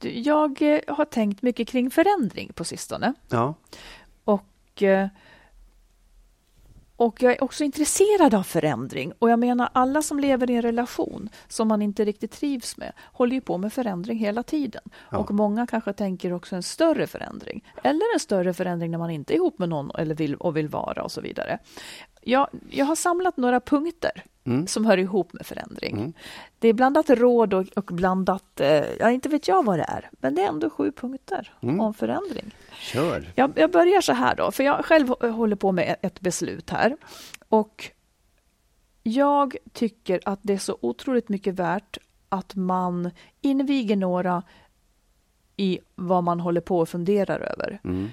[0.00, 3.14] Jag eh, har tänkt mycket kring förändring på sistone.
[3.28, 3.54] Ja.
[4.24, 5.08] Och, eh,
[6.96, 9.12] och jag är också intresserad av förändring.
[9.18, 12.92] Och jag menar, alla som lever i en relation som man inte riktigt trivs med
[12.98, 14.82] håller ju på med förändring hela tiden.
[15.10, 15.18] Ja.
[15.18, 17.64] Och många kanske tänker också en större förändring.
[17.82, 20.68] Eller en större förändring när man inte är ihop med någon eller vill, och vill
[20.68, 21.58] vara och så vidare.
[22.28, 24.66] Jag, jag har samlat några punkter Mm.
[24.66, 25.96] som hör ihop med förändring.
[25.96, 26.12] Mm.
[26.58, 30.10] Det är blandat råd och, och blandat, eh, ja inte vet jag vad det är,
[30.12, 31.80] men det är ändå sju punkter Mm.
[31.80, 32.54] om förändring.
[32.72, 33.32] Kör!
[33.34, 36.96] Jag, jag börjar så här då, för jag själv håller på med ett beslut här.
[37.48, 37.90] Och
[39.02, 43.10] jag tycker att det är så otroligt mycket värt att man
[43.40, 44.42] inviger några
[45.56, 47.80] i vad man håller på och funderar över.
[47.84, 48.08] Mm.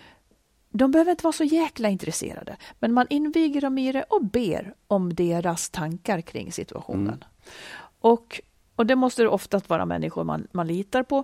[0.76, 4.74] De behöver inte vara så jäkla intresserade, men man inviger dem i det och ber
[4.88, 7.08] om deras tankar kring situationen.
[7.08, 7.20] Mm.
[8.00, 8.42] Och,
[8.76, 11.24] och det måste oftast vara människor man, man litar på.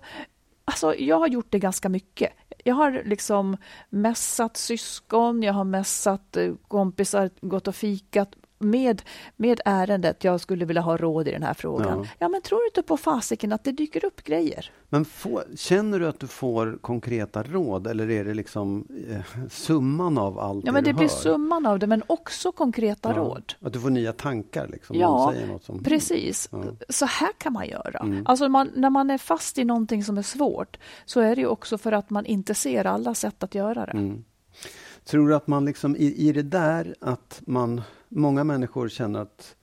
[0.65, 2.33] Alltså, jag har gjort det ganska mycket.
[2.63, 3.57] Jag har liksom
[3.89, 9.01] mässat syskon, jag har mässat eh, kompisar, gått och fikat med,
[9.35, 10.23] med ärendet.
[10.23, 11.99] Jag skulle vilja ha råd i den här frågan.
[11.99, 12.05] Ja.
[12.19, 14.71] Ja, men tror du inte på fasiken att det dyker upp grejer?
[14.89, 20.17] Men få, känner du att du får konkreta råd eller är det liksom eh, summan
[20.17, 21.15] av allt Ja, men det blir hör?
[21.15, 23.53] summan av det, men också konkreta Ja, råd.
[23.61, 24.95] Att du får nya tankar liksom?
[24.99, 26.49] Ja, Någon säger något som, Precis.
[26.51, 26.63] Ja.
[26.89, 27.99] Så här kan man göra.
[27.99, 28.23] Mm.
[28.27, 31.47] Alltså man, när man är fast i någonting som är svårt så är det ju
[31.47, 33.91] också för att man inte ser alla sätt att göra det.
[33.91, 34.23] Mm.
[35.05, 39.55] Tror du att man liksom i, i det där att man, många människor känner att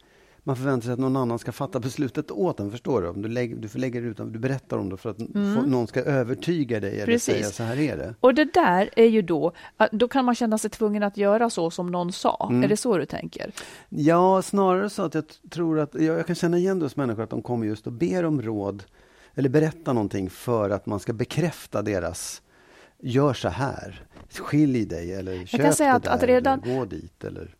[0.46, 3.22] man förväntar sig att någon annan ska fatta beslutet åt en, förstår du?
[3.22, 6.80] Du, lägger, du förlägger ut, du berättar om det för att få, någon ska övertyga
[6.80, 7.14] dig eller Mm.
[7.14, 7.34] Precis.
[7.34, 8.14] säga så här är det.
[8.20, 9.52] Och det där är ju då,
[9.92, 12.46] då kan man känna sig tvungen att göra så som någon sa.
[12.50, 12.64] Mm.
[12.64, 13.52] Är det så du tänker?
[13.88, 17.22] Ja, snarare så att jag tror att, jag, jag kan känna igen det hos människor
[17.22, 18.84] att de kommer just och ber om råd
[19.34, 22.42] eller berättar någonting för att man ska bekräfta deras
[22.98, 26.84] Gör så här, skilj dig eller köp kan säga det att- där att redan- gå
[26.84, 27.54] dit eller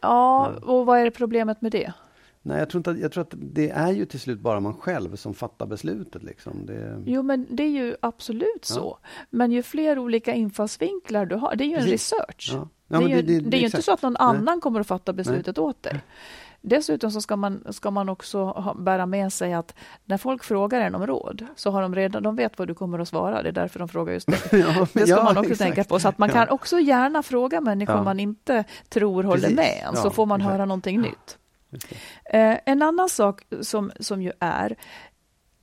[0.00, 1.92] Ja, och vad är problemet med det?
[2.42, 4.74] Nej, jag tror, inte att, jag tror att det är ju till slut bara man
[4.74, 6.22] själv som fattar beslutet.
[6.22, 6.66] Liksom.
[6.66, 8.98] Det, Jo, men det är ju absolut så.
[9.30, 11.92] Men ju fler olika infallsvinklar du har, det är ju en Precis.
[12.12, 12.50] research.
[12.52, 12.58] Ja.
[12.58, 14.22] det, Ja, är men ju, det- det- det är inte så att någon Nej.
[14.22, 16.00] annan kommer att fatta beslutet åt dig.
[16.60, 20.80] Dessutom så ska man, ska man också ha, bära med sig att när folk frågar
[20.80, 23.42] en om råd så har de redan, de vet vad du kommer att svara.
[23.42, 24.52] Det är därför de frågar just det.
[24.58, 25.58] Ja, Det ska ja, man också exakt.
[25.74, 26.00] tänka på.
[26.00, 26.34] Så att man Ja.
[26.34, 29.56] kan också gärna fråga människor man inte tror håller Precis.
[29.56, 30.52] med en, så får man exakt.
[30.52, 31.38] höra någonting nytt.
[32.24, 34.76] Eh, en annan sak som, som ju är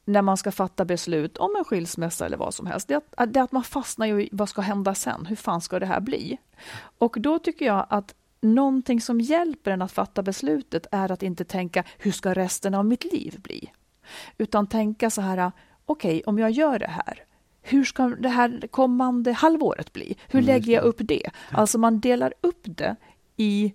[0.06, 3.34] när man ska fatta beslut om en skilsmässa eller vad som helst, det är att,
[3.34, 5.26] det är att man fastnar i vad ska hända sen?
[5.26, 6.38] Hur fan ska det här bli?
[6.98, 8.14] Och då tycker jag att
[8.46, 12.86] någonting som hjälper en att fatta beslutet är att inte tänka hur ska resten av
[12.86, 13.72] mitt liv bli?
[14.38, 15.52] Utan tänka så här,
[15.86, 17.24] okej, om jag gör det här,
[17.62, 20.18] hur ska det här kommande halvåret bli?
[20.28, 21.30] Hur Mm, lägger jag upp det?
[21.52, 22.96] Alltså man delar upp det
[23.38, 23.74] i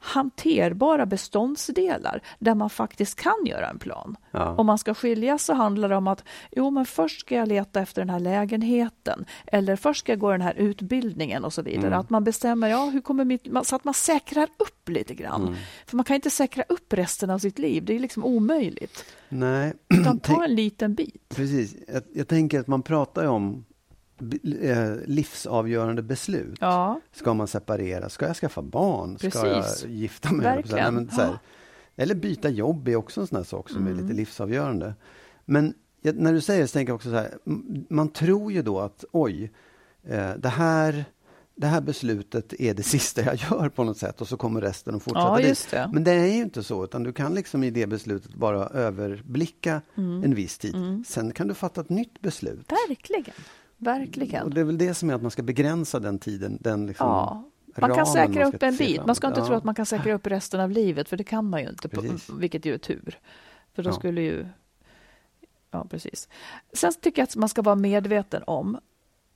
[0.00, 4.16] hanterbara beståndsdelar där man faktiskt kan göra en plan.
[4.30, 4.54] Ja.
[4.54, 7.80] Om man ska skiljas så handlar det om att jo, men först ska jag leta
[7.80, 11.86] efter den här lägenheten eller först ska jag gå den här utbildningen och så vidare.
[11.86, 11.98] Mm.
[12.00, 15.42] Att man bestämmer, ja, hur kommer mitt, så att man säkrar upp lite grann.
[15.42, 15.54] Mm.
[15.86, 19.04] För man kan inte säkra upp resten av sitt liv, det är liksom omöjligt.
[19.28, 21.28] Nej, Utan ta en liten bit.
[21.28, 21.76] precis.
[21.88, 23.64] Jag, jag tänker att man pratar ju om
[25.06, 26.58] livsavgörande beslut.
[26.60, 28.08] Ja, Ska man separera?
[28.08, 29.18] Ska jag skaffa barn?
[29.18, 29.82] Ska Precis.
[29.82, 30.64] jag gifta mig?
[30.70, 31.38] Nej, men här.
[31.96, 34.02] Eller byta jobb är också en sån här sak som är Mm.
[34.02, 34.94] lite livsavgörande.
[35.44, 37.34] Men när du säger det så tänker jag också så här,
[37.88, 39.50] man tror ju då att oj,
[40.08, 41.04] eh, det här
[41.54, 44.94] det här beslutet är det sista jag gör på något sätt och så kommer resten
[44.94, 45.68] att fortsätta ja dit.
[45.70, 45.90] det.
[45.92, 49.80] Men det är ju inte så, utan du kan liksom i det beslutet bara överblicka
[49.96, 50.24] Mm.
[50.24, 50.74] en viss tid.
[50.74, 51.04] Mm.
[51.08, 52.72] Sen kan du fatta ett nytt beslut.
[52.88, 53.34] Verkligen.
[53.80, 54.44] Verkligen.
[54.44, 57.06] Och det är väl det som är att man ska begränsa den tiden, den liksom
[57.06, 57.44] Ja,
[57.80, 59.06] man kan säkra ska upp en bit.
[59.06, 59.46] Man ska inte Ja.
[59.46, 61.88] tro att man kan säkra upp resten av livet, för det kan man ju inte,
[61.88, 62.02] på,
[62.38, 63.18] vilket ju är tur.
[63.74, 63.94] För då Ja.
[63.94, 64.46] skulle ju...
[65.70, 66.28] Ja, precis.
[66.72, 68.78] Sen tycker jag att man ska vara medveten om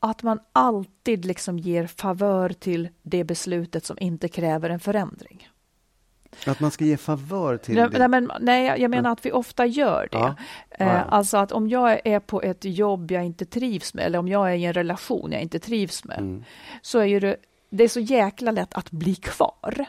[0.01, 5.49] att man alltid liksom ger favör till det beslutet som inte kräver en förändring.
[6.47, 7.99] Att man ska ge favör till Nej, det?
[7.99, 10.19] nej, men, nej, jag menar att vi ofta gör det.
[10.19, 10.35] Ja.
[10.79, 10.85] Ja.
[10.85, 14.29] Eh, alltså att om jag är på ett jobb jag inte trivs med, eller om
[14.29, 16.45] jag är i en relation jag inte trivs med, Mm.
[16.83, 17.37] så är ju det,
[17.71, 19.85] det är så jäkla lätt att bli kvar.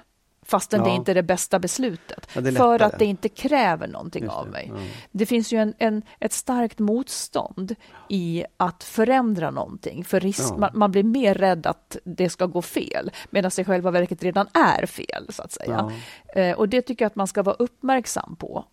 [0.48, 0.96] Fastän det Ja.
[0.96, 2.28] inte är det bästa beslutet.
[2.36, 4.72] Ja, det för att det inte kräver någonting Just av det, mig.
[4.76, 4.80] ja.
[5.12, 7.76] Det finns ju en, en, ett starkt motstånd
[8.10, 10.04] i att förändra någonting.
[10.04, 13.66] För risk, man, man blir mer rädd att det ska gå fel, medan det i
[13.66, 15.28] själva verket redan är fel.
[15.30, 15.92] så att säga.
[16.36, 18.66] Eh, och det tycker jag att man ska vara uppmärksam på.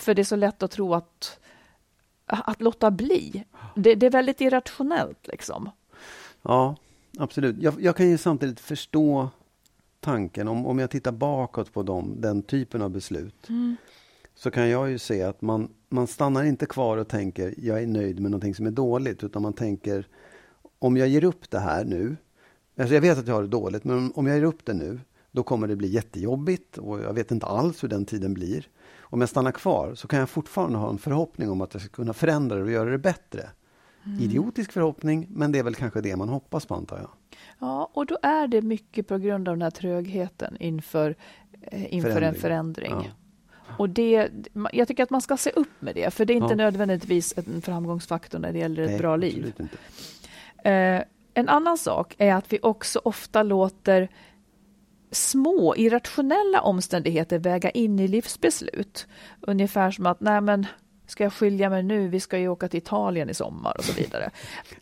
[0.00, 1.38] För det är så lätt att tro att,
[2.26, 3.44] att låta bli.
[3.74, 5.26] Det, det är väldigt irrationellt.
[5.28, 5.70] Liksom.
[6.42, 6.76] Ja,
[7.18, 7.56] absolut.
[7.58, 9.30] Jag, jag kan ju samtidigt förstå
[10.00, 10.48] tanken.
[10.48, 13.48] Om, om jag tittar bakåt på dem, den typen av beslut
[14.34, 17.86] så kan jag ju se att man, man stannar inte kvar och tänker jag är
[17.86, 20.06] nöjd med någonting som är dåligt utan man tänker
[20.78, 22.16] om jag ger upp det här nu
[22.78, 25.00] alltså jag vet att jag har det dåligt men om jag ger upp det nu
[25.32, 28.68] då kommer det bli jättejobbigt och jag vet inte alls hur den tiden blir.
[29.00, 31.90] Om jag stannar kvar så kan jag fortfarande ha en förhoppning om att jag ska
[31.90, 33.50] kunna förändra det och göra det bättre.
[34.20, 37.10] Idiotisk förhoppning, men det är väl kanske det man hoppas på antar jag.
[37.58, 41.16] Ja, och då är det mycket på grund av den här trögheten inför,
[41.62, 42.40] eh, inför en Förändring.
[42.40, 43.10] förändring.
[43.78, 44.28] Och det,
[44.72, 46.56] jag tycker att man ska se upp med det, för det är inte Ja.
[46.56, 49.52] nödvändigtvis en framgångsfaktor när det gäller ett Nej, bra liv.
[50.64, 51.02] Eh,
[51.34, 54.08] en annan sak är att vi också ofta låter
[55.10, 59.06] små irrationella omständigheter väga in i livsbeslut.
[59.40, 60.66] Ungefär som att, nej men
[61.10, 63.92] ska jag skilja mig nu, vi ska ju åka till Italien i sommar och så
[63.92, 64.30] vidare.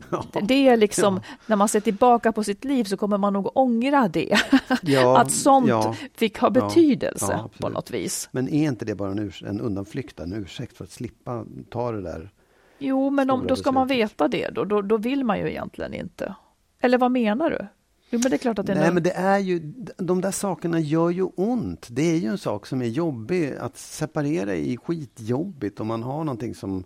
[0.43, 1.37] Det är liksom, Ja.
[1.47, 4.39] när man ser tillbaka på sitt liv så kommer man nog ångra det.
[4.83, 5.95] Ja, att sånt ja.
[6.15, 8.29] fick ha betydelse på något vis.
[8.33, 12.03] Men är inte det bara en, en undanflykt, en ursäkt för att slippa ta det
[12.03, 12.31] där?
[12.79, 14.83] Jo, men om, då ska man veta det då, då.
[14.83, 16.35] Då vill man ju egentligen inte.
[16.81, 17.67] Eller vad menar du?
[18.11, 19.59] Jo, men det är klart att det är Nej, men det är ju,
[19.97, 21.89] de där sakerna gör ju ont.
[21.91, 23.55] Det är ju en sak som är jobbig.
[23.61, 26.85] Att separera är skitjobbigt om man har någonting som...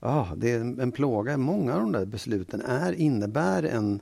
[0.00, 1.36] Ja, det är en en plåga.
[1.36, 4.00] Många av de där besluten är, innebär en,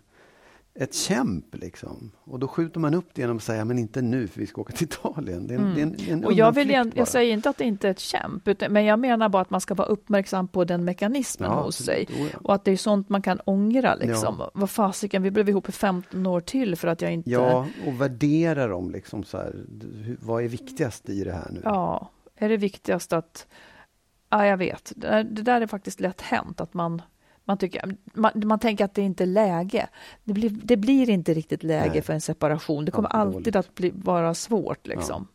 [0.80, 1.54] ett kämp.
[1.54, 2.10] Liksom.
[2.24, 4.60] Och då skjuter man upp det genom att säga, men inte nu för vi ska
[4.60, 5.46] åka till Italien.
[5.46, 6.24] Det är en, det är en, det är en Mm.
[6.24, 6.90] Och jag, vill, bara.
[6.94, 9.50] jag säger inte att det inte är ett kämp, utan, men jag menar bara att
[9.50, 12.08] man ska vara uppmärksam på den mekanismen Ja, hos sig.
[12.32, 12.38] ja.
[12.42, 13.94] Och att det är sånt man kan ångra.
[13.94, 14.36] Liksom.
[14.38, 14.50] Ja.
[14.54, 17.30] Vad fasiken, vi blev ihop i 15 år till för att jag inte...
[17.30, 18.90] Ja, och värdera dem.
[18.90, 19.64] Liksom så här,
[20.20, 21.60] vad är viktigast i det här nu?
[21.64, 23.46] Ja, är det viktigast att...
[24.30, 24.92] Ja, jag vet.
[24.96, 27.02] Det där är faktiskt lätt hänt, att man,
[27.44, 29.88] man, tycker, man, man tänker att det inte är läge.
[30.24, 32.02] Det blir, det blir inte riktigt läge Nej.
[32.02, 32.84] för en separation.
[32.84, 34.86] Det kommer Ja, alltid att bli, vara svårt.
[34.86, 35.28] Liksom.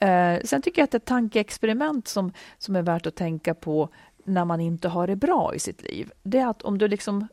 [0.00, 3.88] Eh, sen tycker jag att ett tankeexperiment som, som är värt att tänka på
[4.24, 7.28] när man inte har det bra i sitt liv, det är att om du liksom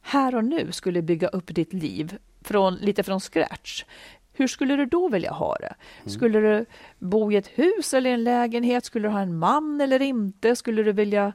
[0.00, 3.84] här och nu skulle bygga upp ditt liv från, lite från scratch,
[4.34, 5.74] hur skulle du då vilja ha det?
[6.10, 6.66] Skulle du
[6.98, 8.84] bo i ett hus eller en lägenhet?
[8.84, 10.56] Skulle du ha en man eller inte?
[10.56, 11.32] Skulle du vilja...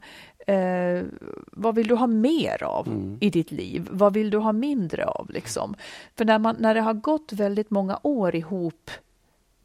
[0.47, 1.03] Eh,
[1.51, 3.87] vad vill du ha mer av i ditt liv?
[3.91, 5.29] Vad vill du ha mindre av?
[5.29, 5.75] Liksom?
[6.15, 8.91] För när, man, när det har gått väldigt många år ihop,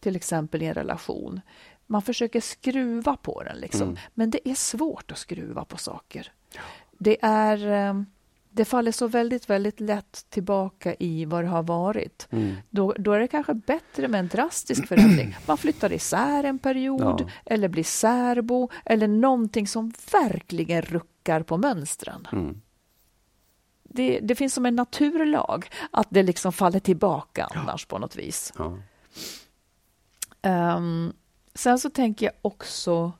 [0.00, 1.40] till exempel i en relation,
[1.86, 3.96] man försöker skruva på den, liksom.
[4.14, 6.32] men det är svårt att skruva på saker.
[6.98, 7.88] Det är...
[7.88, 8.02] Eh,
[8.54, 12.28] det faller så väldigt, väldigt lätt tillbaka i vad det har varit.
[12.30, 12.54] Mm.
[12.70, 15.36] Då, då är det kanske bättre med en drastisk förändring.
[15.46, 17.28] Man flyttar isär en period, Ja.
[17.46, 22.28] eller blir särbo, eller någonting som verkligen ruckar på mönstren.
[22.32, 22.60] Mm.
[23.82, 28.52] Det, det finns som en naturlag att det liksom faller tillbaka annars på något vis.
[28.58, 28.78] Ja.
[30.42, 31.12] Ehm,
[31.54, 33.12] sen så tänker jag också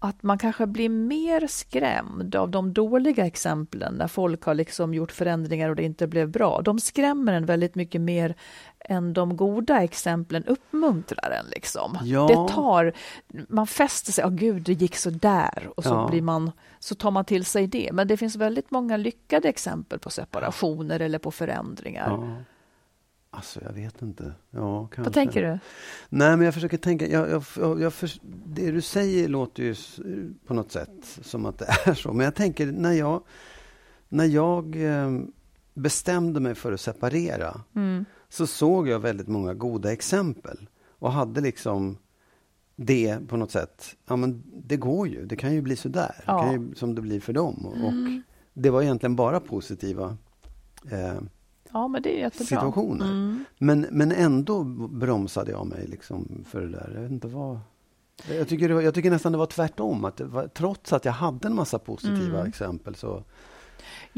[0.00, 5.12] att man kanske blir mer skrämd av de dåliga exemplen när folk har liksom gjort
[5.12, 6.60] förändringar och det inte blev bra.
[6.62, 8.34] De skrämmer en väldigt mycket mer
[8.80, 11.46] än de goda exemplen uppmuntrar en.
[11.50, 11.98] Liksom.
[12.02, 12.26] Ja.
[12.26, 12.92] Det tar,
[13.48, 16.08] man fäster sig, åh gud det gick så där och så, Ja.
[16.10, 17.90] blir man, så tar man till sig det.
[17.92, 22.08] Men det finns väldigt många lyckade exempel på separationer eller på förändringar.
[22.10, 22.36] Ja.
[23.30, 24.32] Alltså, jag vet inte.
[24.50, 25.02] Ja, kanske.
[25.02, 25.58] Vad tänker du?
[26.08, 27.06] Nej, men jag försöker tänka.
[27.08, 29.74] Jag, jag, jag, jag förs- det du säger låter ju
[30.46, 32.12] på något sätt som att det är så.
[32.12, 33.22] Men jag tänker, när jag,
[34.08, 35.20] när jag eh,
[35.74, 38.04] bestämde mig för att separera Mm.
[38.28, 41.98] så såg jag väldigt många goda exempel och hade liksom
[42.76, 43.96] det på något sätt.
[44.08, 45.26] Ja, men det går ju.
[45.26, 46.24] Det kan ju bli så där.
[46.26, 46.36] Ja.
[46.36, 47.66] Det kan ju, som det blir för dem.
[47.66, 47.92] Och, och
[48.54, 50.16] det var egentligen bara positiva
[50.90, 51.20] eh,
[51.72, 52.46] Ja, men det är jättebra.
[52.46, 53.04] situationer.
[53.04, 53.44] Mm.
[53.58, 56.90] Men, men ändå bromsade jag mig liksom för det där.
[56.94, 57.58] Jag vet inte vad...
[58.30, 60.04] Jag tycker, var, jag tycker nästan det var tvärtom.
[60.04, 62.46] Att var, trots att jag hade en massa positiva Mm.
[62.48, 63.22] exempel så...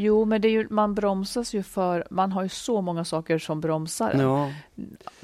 [0.03, 2.07] Jo, men det ju, man bromsas ju för...
[2.11, 4.15] Man har ju så många saker som bromsar.
[4.19, 4.51] Ja,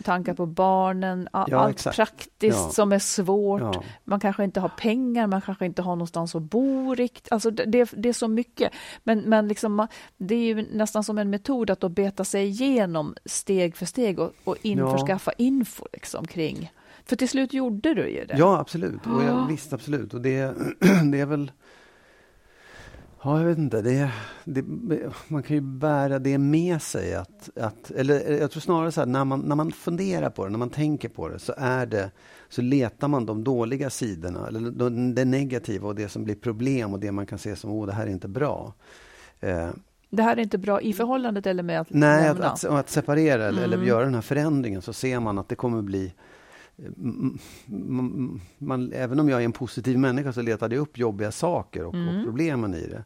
[0.03, 1.97] Tankar på barnen, a- Ja, allt exakt.
[1.97, 2.71] praktiskt Ja.
[2.71, 3.77] som är svårt.
[4.05, 7.33] Man kanske inte har pengar, man kanske inte har någonstans att bo riktigt.
[7.33, 8.73] Alltså det, det, är så mycket.
[9.05, 9.87] Men, men liksom,
[10.17, 14.19] det är ju nästan som en metod att då beta sig igenom steg för steg
[14.19, 16.73] och, och införskaffa info liksom, kring...
[17.09, 18.37] För till slut gjorde du ju det.
[18.39, 19.07] Ja, absolut.
[19.07, 19.27] Och Ja.
[19.27, 20.15] jag, visst, absolut.
[20.15, 20.55] Och det,
[21.13, 21.53] det är väl...
[23.27, 23.83] Ja, jag vet inte.
[23.83, 24.11] Det,
[24.45, 24.65] det,
[25.29, 27.15] man kan ju bära det med sig.
[27.15, 30.51] Att, att, eller jag tror snarare så här, när man, när man funderar på det,
[30.51, 32.11] när man tänker på det, så är det
[32.49, 36.93] så letar man de dåliga sidorna, eller de- det negativa och det som blir problem
[36.93, 38.73] och det man kan se som, åh, det här är inte bra.
[39.41, 39.69] Eh,
[40.11, 42.51] Det här är inte bra i förhållandet eller med att Nej, att, lämna.
[42.51, 43.89] att, att separera eller, eller Mm.
[43.89, 46.13] göra den här förändringen så ser man att det kommer bli
[46.79, 51.33] mm, mm, man, även om jag är en positiv människa så letade jag upp jobbiga
[51.33, 52.17] saker och, Mm.
[52.19, 53.05] och problemen i det.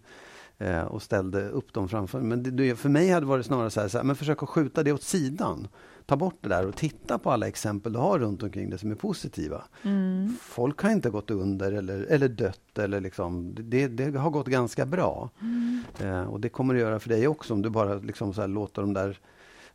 [0.66, 3.80] Eh, och ställde upp dem framför Men det, det, för mig hade varit snarare så
[3.80, 5.68] här, så här, men försök att skjuta det åt sidan.
[6.06, 8.90] Ta bort det där och titta på alla exempel du har runt omkring det som
[8.90, 9.64] är positiva.
[9.82, 10.36] Mm.
[10.40, 12.78] Folk har inte gått under eller, eller dött.
[12.78, 15.30] Eller liksom, det, det har gått ganska bra.
[15.40, 15.82] Mm.
[16.00, 18.48] Eh, och det kommer det göra för dig också om du bara liksom så här
[18.48, 19.18] låter de där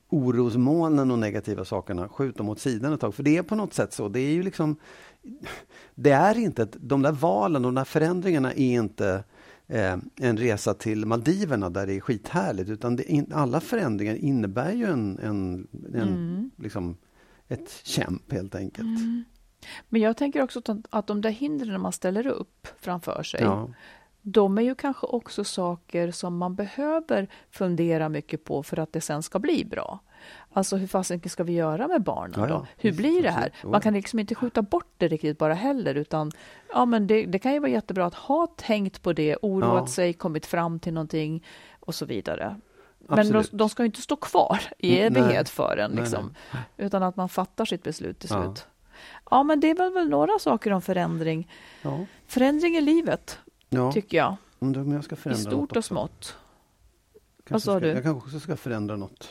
[0.09, 3.15] orosmolnen och negativa sakerna skjuta dem åt sidan ett tag.
[3.15, 4.09] För det är på något sätt så.
[4.09, 4.75] Det är ju liksom...
[5.95, 6.67] Det är inte...
[6.71, 9.23] De där valen, de där förändringarna är inte
[9.67, 12.69] eh, en resa till Maldiverna där det är skithärligt.
[12.69, 16.51] Utan det, alla förändringar innebär ju en, en, en Mm.
[16.57, 16.97] liksom
[17.47, 18.87] ett kämp helt enkelt.
[19.89, 23.69] Men jag tänker också att, att de där hindren man ställer upp framför sig, Ja.
[24.27, 29.01] De är ju kanske också saker som man behöver fundera mycket på för att det
[29.01, 29.99] sen ska bli bra.
[30.53, 32.65] Alltså hur fasiken ska vi göra med barnen Ja, ja, då?
[32.77, 33.51] Hur visst, blir det här?
[33.63, 36.31] Man kan liksom inte skjuta bort det riktigt bara heller, utan
[36.73, 39.87] ja, men det, det kan ju vara jättebra att ha tänkt på det, oroat Ja.
[39.87, 41.43] sig, kommit fram till någonting
[41.79, 42.55] och så vidare.
[43.07, 46.33] Men de, de ska ju inte stå kvar i Mm, evighet för en, Nej, liksom,
[46.77, 48.67] utan att man fattar sitt beslut till slut.
[49.31, 51.51] Ja, men det är väl, väl några saker om förändring.
[52.27, 53.91] Förändring i livet, Ja.
[53.91, 54.35] tycker jag.
[54.59, 56.37] Undrar om jag ska I förändra något stort och smått.
[57.43, 57.87] Kanske Vad sa ska, du?
[57.87, 59.29] Jag kanske också ska förändra något.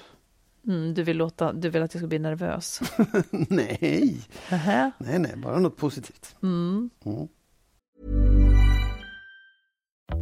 [0.66, 2.80] Mm, du, vill låta, du vill att jag ska bli nervös.
[3.30, 4.20] nej,
[4.98, 6.36] nej, nej, bara något positivt.
[6.42, 6.90] Mm.
[7.04, 7.28] Mm.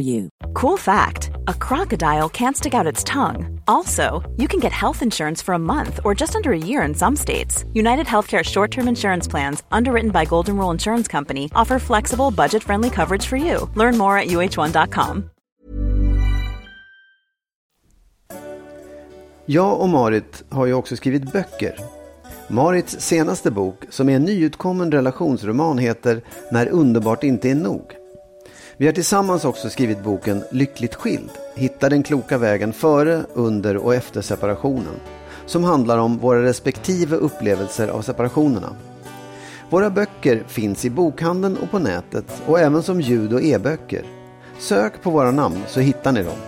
[0.00, 0.28] for you.
[0.54, 3.60] Cool fact a crocodile can't stick out its tongue.
[3.66, 6.94] Also, you can get health insurance for a month or just under a year in
[6.94, 7.64] some states.
[7.74, 12.62] United Healthcare short term insurance plans, underwritten by Golden Rule Insurance Company, offer flexible, budget
[12.62, 13.68] friendly coverage for you.
[13.74, 15.24] Learn more at uh1.com.
[19.46, 21.74] Jag och Marit har ju också skrivit böcker.
[22.48, 26.20] Marits senaste bok, som är en nyutkommen relationsroman, heter
[26.52, 27.99] När underbart inte är nog.
[28.80, 31.30] Vi har tillsammans också skrivit boken Lyckligt skild.
[31.54, 35.00] Hitta den kloka vägen före, under och efter separationen.
[35.46, 38.76] Som handlar om våra respektive upplevelser av separationerna.
[39.70, 44.04] Våra böcker finns i bokhandeln och på nätet och även som ljud och e-böcker.
[44.58, 46.38] Sök på våra namn så hittar ni dem.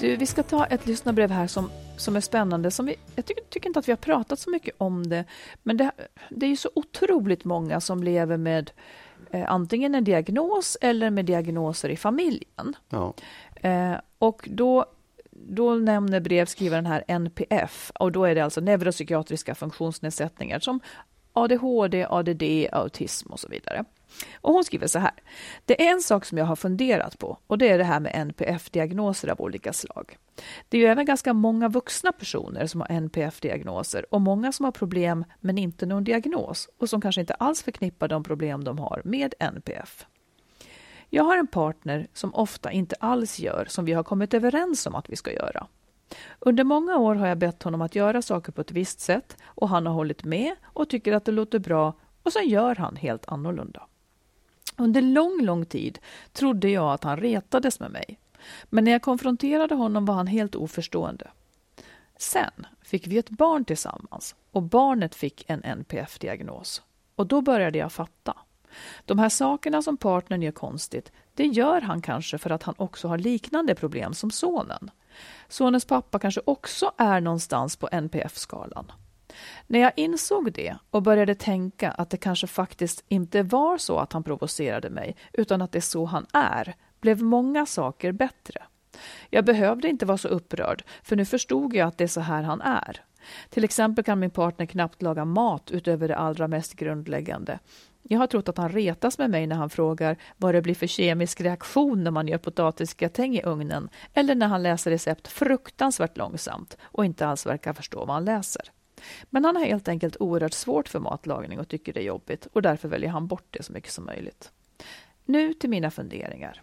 [0.00, 2.70] Du, vi ska ta ett lyssnarbrev här som, som är spännande.
[2.70, 5.24] Som vi, jag tycker, tycker inte att vi har pratat så mycket om det,
[5.62, 5.90] men det,
[6.28, 8.70] det är ju så otroligt många som lever med
[9.30, 12.76] eh, antingen en diagnos eller med diagnoser i familjen.
[12.88, 13.14] Ja.
[13.54, 14.86] Eh, och då,
[15.30, 20.80] då nämner brevskrivaren här NPF och då är det alltså neuropsykiatriska funktionsnedsättningar som
[21.32, 22.42] ADHD, ADD,
[22.72, 23.84] autism och så vidare.
[24.34, 25.14] Och hon skriver så här.
[25.64, 28.12] Det är en sak som jag har funderat på och det är det här med
[28.14, 30.16] NPF-diagnoser av olika slag.
[30.68, 34.72] Det är ju även ganska många vuxna personer som har NPF-diagnoser och många som har
[34.72, 39.02] problem men inte någon diagnos och som kanske inte alls förknippar de problem de har
[39.04, 40.06] med NPF.
[41.10, 44.94] Jag har en partner som ofta inte alls gör som vi har kommit överens om
[44.94, 45.66] att vi ska göra.
[46.38, 49.68] Under många år har jag bett honom att göra saker på ett visst sätt och
[49.68, 53.28] han har hållit med och tycker att det låter bra och sen gör han helt
[53.28, 53.87] annorlunda.
[54.78, 55.98] Under lång, lång tid
[56.32, 58.18] trodde jag att han retades med mig.
[58.64, 61.30] Men när jag konfronterade honom var han helt oförstående.
[62.16, 66.82] Sen fick vi ett barn tillsammans och barnet fick en NPF-diagnos.
[67.14, 68.34] Och då började jag fatta.
[69.04, 73.08] De här sakerna som partnern gör konstigt, det gör han kanske för att han också
[73.08, 74.90] har liknande problem som sonen.
[75.48, 78.92] Sonens pappa kanske också är någonstans på NPF-skalan.
[79.66, 84.12] När jag insåg det och började tänka att det kanske faktiskt inte var så att
[84.12, 88.62] han provocerade mig, utan att det är så han är, blev många saker bättre.
[89.30, 92.42] Jag behövde inte vara så upprörd, för nu förstod jag att det är så här
[92.42, 93.02] han är.
[93.50, 97.58] Till exempel kan min partner knappt laga mat utöver det allra mest grundläggande.
[98.02, 100.86] Jag har trott att han retas med mig när han frågar vad det blir för
[100.86, 106.76] kemisk reaktion när man gör potatisgratäng i ugnen eller när han läser recept fruktansvärt långsamt
[106.82, 108.70] och inte alls verkar förstå vad han läser.
[109.30, 112.62] Men han har helt enkelt oerhört svårt för matlagning och tycker det är jobbigt och
[112.62, 114.52] därför väljer han bort det så mycket som möjligt.
[115.24, 116.62] Nu till mina funderingar.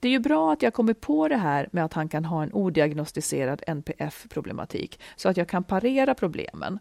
[0.00, 2.42] Det är ju bra att jag kommit på det här med att han kan ha
[2.42, 6.78] en odiagnostiserad NPF-problematik så att jag kan parera problemen.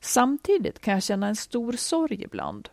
[0.00, 2.68] Samtidigt kan jag känna en stor sorg ibland.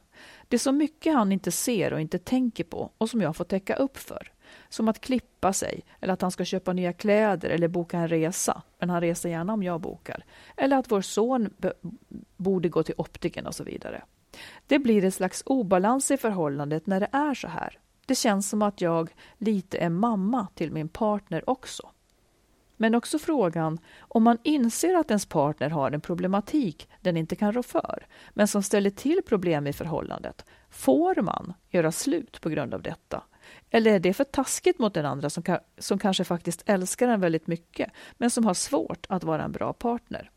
[0.48, 3.46] Det är så mycket han inte ser och inte tänker på och som jag får
[3.46, 4.32] täcka upp för.
[4.74, 8.62] Som att klippa sig, eller att han ska köpa nya kläder eller boka en resa,
[8.80, 10.26] men han reser gärna om jag bokar.
[10.58, 11.50] Eller att vår son
[12.38, 14.04] borde gå till optiken och så vidare.
[14.68, 17.80] Det blir ett slags obalans i förhållandet när det är så här.
[18.06, 21.90] Det känns som att jag lite är mamma till min partner också.
[22.78, 27.54] Men också frågan om man inser att ens partner har en problematik den inte kan
[27.54, 30.46] rå för, men som ställer till problem i förhållandet.
[30.70, 33.24] Får man göra slut på grund av detta?
[33.70, 35.44] Eller är det för taskigt mot den andra som,
[35.78, 39.74] som kanske faktiskt älskar en väldigt mycket, men som har svårt att vara en bra
[39.74, 40.32] partner?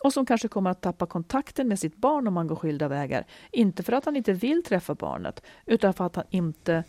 [0.00, 3.26] Och som kanske kommer att tappa kontakten med sitt barn om man går skilda vägar.
[3.50, 6.84] Inte för att han inte vill träffa barnet, utan för att han inte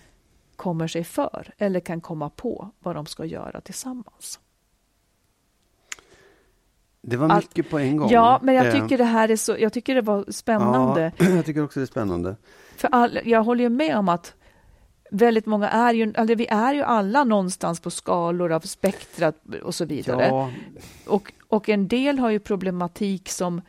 [0.55, 4.39] kommer sig för eller kan komma på vad de ska göra tillsammans.
[7.01, 8.09] Det var mycket Allt, på en gång.
[8.12, 8.74] Ja, men jag eh.
[8.74, 11.12] tycker det här är så, jag tycker det var spännande.
[11.18, 12.36] Ja, jag tycker också det är spännande.
[12.78, 14.36] För all, jag håller ju med om att
[15.12, 19.76] väldigt många är ju, eller vi är ju alla någonstans på skalor av spektrat och
[19.76, 20.28] så vidare.
[20.28, 20.51] Ja.
[21.07, 23.62] Och, och en del har ju problematik som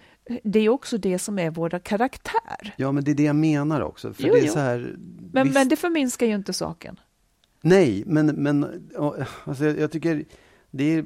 [0.45, 2.75] det är också det som är vår karaktär.
[2.77, 4.13] Ja, men det är det jag menar också.
[4.13, 4.53] För jo, det är jo.
[4.53, 4.97] Så här,
[5.33, 5.55] men, visst...
[5.55, 7.01] men det förminskar ju inte saken.
[7.61, 8.91] Nej, men, men
[9.45, 10.25] alltså, jag, tycker
[10.71, 11.05] det är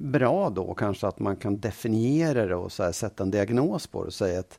[0.00, 4.06] bra då kanske att man kan definiera det och så sätta en diagnos på det
[4.06, 4.58] och säga att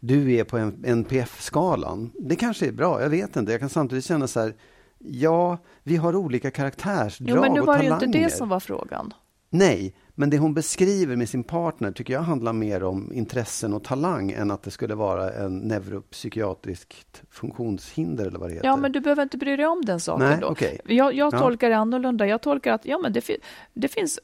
[0.00, 2.10] du är på NPF-skalan.
[2.18, 3.52] Det kanske är bra, jag vet inte.
[3.52, 4.54] Jag kan samtidigt känna så här,
[4.98, 7.28] ja, vi har olika karaktärsdrag.
[7.28, 9.12] Jo, men nu var det ju inte det som var frågan.
[9.50, 13.84] Nej, men det hon beskriver med sin partner tycker jag handlar mer om intressen och
[13.84, 18.66] talang än att det skulle vara en neuropsykiatriskt funktionshinder eller vad det heter.
[18.66, 20.48] Ja, men du behöver inte bry dig om den saken Nej, då.
[20.48, 20.78] Okay.
[20.84, 22.26] Jag, jag tolkar det annorlunda.
[22.26, 23.30] Jag tolkar att ja, men det,
[23.74, 24.18] det finns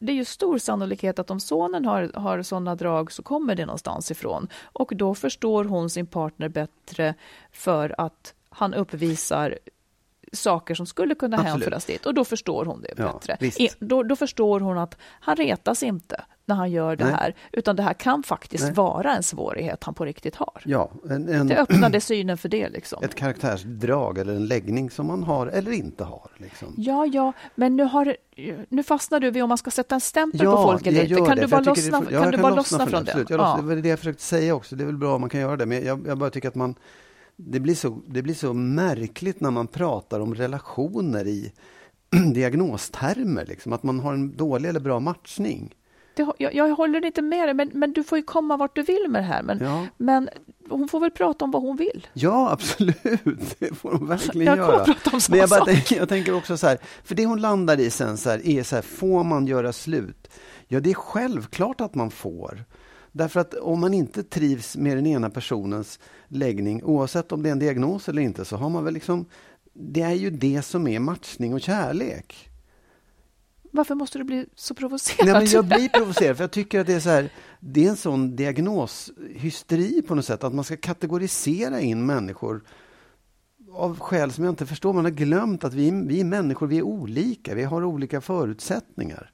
[0.00, 3.66] det är ju stor sannolikhet att om sonen har, har sådana drag så kommer det
[3.66, 4.48] någonstans ifrån.
[4.62, 7.14] Och då förstår hon sin partner bättre
[7.52, 9.58] för att han uppvisar
[10.32, 11.52] saker som skulle kunna Absolut.
[11.52, 13.68] hänföras dit och då förstår hon det ja, bättre.
[13.78, 17.14] då, då, förstår hon att han retas inte när han gör det Nej.
[17.14, 18.72] här, utan det här kan faktiskt Nej.
[18.72, 20.62] vara en svårighet han på riktigt har.
[20.64, 22.68] Ja, en, en, det öppnade synen för det.
[22.68, 23.04] Liksom.
[23.04, 26.30] Ett karaktärsdrag eller en läggning som man har eller inte har.
[26.36, 26.74] Liksom.
[26.76, 28.16] Ja, ja, men nu, har,
[28.68, 31.14] nu fastnar du vid om man ska sätta en stämpel ja, på folk eller inte.
[31.14, 33.30] Kan det, du bara lossna, det, ja, kan du bara lossna från, från det?
[33.30, 33.56] Jag ja.
[33.56, 34.76] Det var det jag försökte säga också.
[34.76, 36.54] Det är väl bra om man kan göra det, men jag, jag bara tycker att
[36.54, 36.74] man
[37.46, 41.52] det blir, så, det blir så märkligt när man pratar om relationer i
[42.34, 45.74] diagnostermer, liksom, att man har en dålig eller bra matchning.
[46.14, 48.82] Det, jag, jag, håller inte med dig, men, men, du får ju komma vart du
[48.82, 49.42] vill med det här.
[49.42, 49.86] Men, ja.
[49.96, 50.28] men
[50.68, 52.06] hon får väl prata om vad hon vill?
[52.12, 52.96] Ja, absolut.
[53.58, 54.84] Det får hon verkligen jag göra.
[54.84, 57.80] Prata om men jag, bara, tänker, jag tänker också så här, för det hon landar
[57.80, 60.30] i sen så här, är så här, får man göra slut?
[60.68, 62.64] Ja, det är självklart att man får.
[63.12, 65.98] Därför att om man inte trivs med den ena personens
[66.28, 69.26] läggning, oavsett om det är en diagnos eller inte, så har man väl liksom...
[69.72, 72.50] Det är ju det som är matchning och kärlek.
[73.72, 75.26] Varför måste du bli så provocerad?
[75.26, 77.88] Nej, men jag blir provocerad, för jag tycker att det är så här, det är
[77.90, 82.62] en sån diagnoshysteri på något sätt, att man ska kategorisera in människor
[83.72, 84.92] av skäl som jag inte förstår.
[84.92, 89.30] Man har glömt att vi, vi är människor, vi är olika, vi har olika förutsättningar.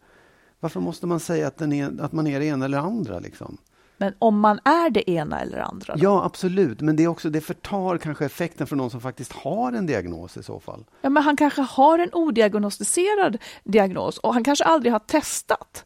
[0.61, 3.19] Varför måste man säga att, är, att man är det ena eller andra?
[3.19, 3.59] Liksom?
[3.97, 5.95] Men om man är det ena eller andra?
[5.97, 6.05] Då?
[6.05, 6.81] Ja, absolut.
[6.81, 10.37] Men det, är också, det förtar kanske effekten för någon som faktiskt har en diagnos
[10.37, 10.85] i så fall.
[11.01, 15.85] Ja, men han kanske har en odiagnostiserad diagnos och han kanske aldrig har testat.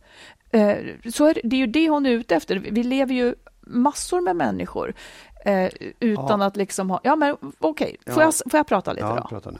[0.51, 0.77] Eh,
[1.13, 2.57] så är det, det är ju det hon är ute efter.
[2.57, 4.95] Vi lever ju massor med människor
[5.45, 6.47] eh, utan ja.
[6.47, 7.01] att liksom ha...
[7.05, 7.97] Ja, men okej.
[8.01, 8.15] Okay.
[8.15, 8.27] Får, ja.
[8.45, 9.29] jag, får jag prata lite ja, då?
[9.29, 9.59] Prata nu.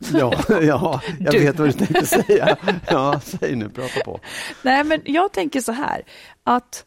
[0.12, 1.38] Ja, ja jag du.
[1.38, 2.56] vet vad du tänkte säga.
[2.86, 4.20] Ja, säg nu, prata på.
[4.62, 6.02] Nej, men jag tänker så här
[6.44, 6.84] att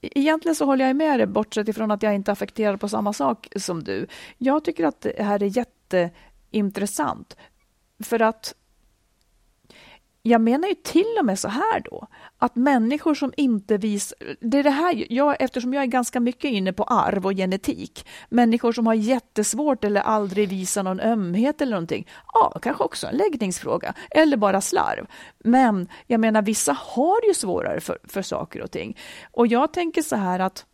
[0.00, 3.48] Egentligen så håller jag med dig, bortsett ifrån att jag inte affekterar på samma sak
[3.56, 4.06] som du.
[4.38, 7.36] Jag tycker att det här är jätteintressant.
[8.04, 8.54] För att
[10.28, 12.06] jag menar ju till och med så här då,
[12.38, 14.18] att människor som inte visar...
[14.40, 18.06] Det är det här, jag, eftersom jag är ganska mycket inne på arv och genetik,
[18.28, 23.16] människor som har jättesvårt eller aldrig visar någon ömhet eller någonting, ja, kanske också en
[23.16, 25.06] läggningsfråga, eller bara slarv.
[25.38, 28.96] Men jag menar, vissa har ju svårare för, för saker och ting.
[29.32, 30.66] Och jag tänker så här att,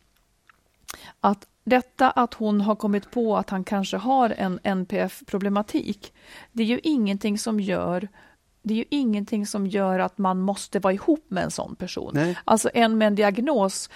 [1.21, 6.13] att detta att hon har kommit på att han kanske har en NPF-problematik,
[6.51, 8.07] det är ju ingenting som gör
[8.65, 12.11] det är ju ingenting som gör att man måste vara ihop med en sån person.
[12.13, 12.37] Nej.
[12.45, 13.89] Alltså en med en diagnos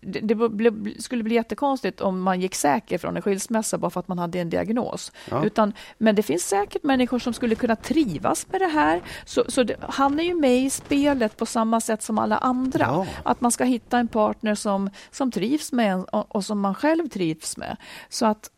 [0.00, 4.08] det, det skulle bli jättekonstigt om man gick säker från en skilsmässa bara för att
[4.08, 5.12] man hade en diagnos.
[5.30, 5.44] Ja.
[5.44, 9.02] Utan, men det finns säkert människor som skulle kunna trivas med det här.
[9.24, 12.84] Så, så det, han är ju med i spelet på samma sätt som alla andra.
[12.84, 13.06] Ja.
[13.22, 16.74] Att man ska hitta en partner som, som trivs med en och, och som man
[16.74, 17.76] själv trivs med.
[18.08, 18.50] Så att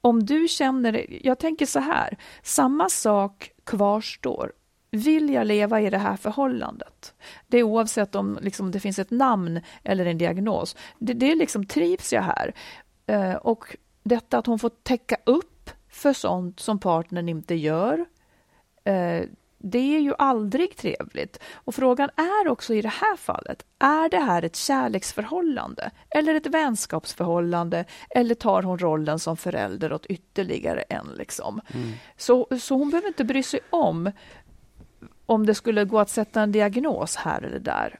[0.00, 4.52] om du känner, jag tänker så här, samma sak kvarstår
[4.90, 7.14] vill jag leva i det här förhållandet?
[7.46, 10.76] Det är oavsett om liksom, det finns ett namn eller en diagnos.
[10.98, 12.54] Det, det är liksom, trivs jag här?
[13.06, 18.04] Eh, och detta att hon får täcka upp för sånt som partnern inte gör.
[18.84, 19.22] Eh,
[19.58, 21.38] det är ju aldrig trevligt.
[21.54, 26.46] Och frågan är också i det här fallet, är det här ett kärleksförhållande eller ett
[26.46, 31.06] vänskapsförhållande eller tar hon rollen som förälder åt ytterligare en?
[31.18, 31.60] Liksom?
[31.74, 31.92] Mm.
[32.16, 34.12] Så, så hon behöver inte bry sig om
[35.26, 37.98] om det skulle gå att sätta en diagnos här eller där.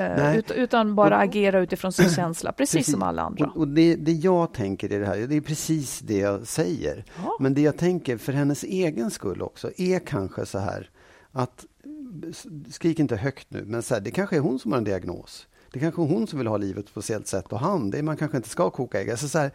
[0.00, 2.92] Uh, utan bara agera utifrån sin känsla, precis, precis.
[2.92, 3.46] som alla andra.
[3.54, 7.04] Och, det, det, jag tänker i det här, det är precis det jag säger.
[7.16, 7.36] Ja.
[7.40, 10.90] Men det jag tänker för hennes egen skull också är kanske så här
[11.32, 11.64] att,
[12.70, 15.46] skrik inte högt nu, men så här, det kanske är hon som har en diagnos.
[15.72, 18.02] Det kanske är hon som vill ha livet på ett speciellt sätt och han, det
[18.02, 19.10] man kanske inte ska koka ägg.
[19.10, 19.50] Alltså så här,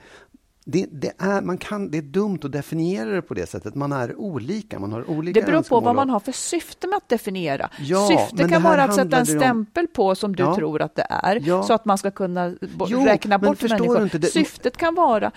[0.66, 3.76] det, det, är, man kan, det är dumt att definiera det på det sättet.
[3.76, 4.80] Man är olika.
[4.80, 7.70] Man har olika det beror på vad man har för syfte med att definiera.
[7.80, 9.94] Ja, Syftet kan vara att sätta en stämpel om...
[9.94, 11.64] på som du ja, tror att det är, ja.
[11.64, 12.56] så att man ska kunna
[12.88, 14.20] jo, räkna bort människor.
[14.20, 14.28] Det...
[14.28, 15.32] Syftet kan vara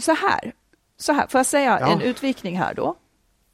[0.00, 0.52] så här.
[1.00, 2.96] Så här, får jag säga en utvikning här då?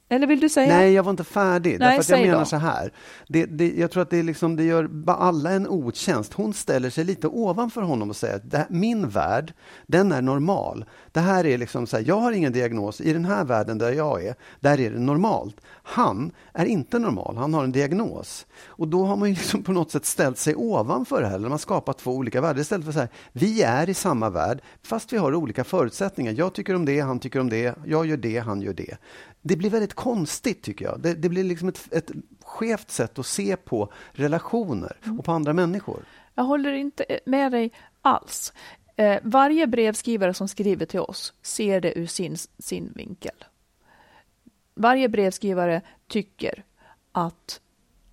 [0.09, 0.77] Eller vill du säga?
[0.77, 1.79] Nej, jag var inte färdig.
[1.79, 2.45] Nej, därför jag menar då.
[2.45, 2.91] så här.
[3.27, 6.33] Det, det, jag tror att det, liksom, det gör alla en otjänst.
[6.33, 9.53] Hon ställer sig lite ovanför honom och säger att här, min värld,
[9.87, 10.85] den är normal.
[11.11, 13.01] Det här är liksom så här, jag har ingen diagnos.
[13.01, 15.61] I den här världen där jag är, där är det normalt.
[15.87, 18.45] Han är inte normal, han har en diagnos.
[18.65, 21.39] Och då har man liksom på något sätt ställt sig ovanför det här.
[21.39, 22.61] Man skapat två olika världar.
[22.61, 26.33] Istället för att säga, vi är i samma värld, fast vi har olika förutsättningar.
[26.37, 27.75] Jag tycker om det, han tycker om det.
[27.85, 28.97] Jag gör det, han gör det
[29.47, 30.99] det blir väldigt konstigt, tycker jag.
[30.99, 32.11] Det, det blir liksom ett, ett
[32.43, 36.05] skevt sätt att se på relationer och på andra människor.
[36.35, 37.71] Jag håller inte med dig
[38.01, 38.53] alls.
[38.95, 43.35] Eh, varje brevskrivare som skriver till oss ser det ur sin, sin vinkel.
[44.75, 46.63] Varje brevskrivare tycker
[47.11, 47.61] att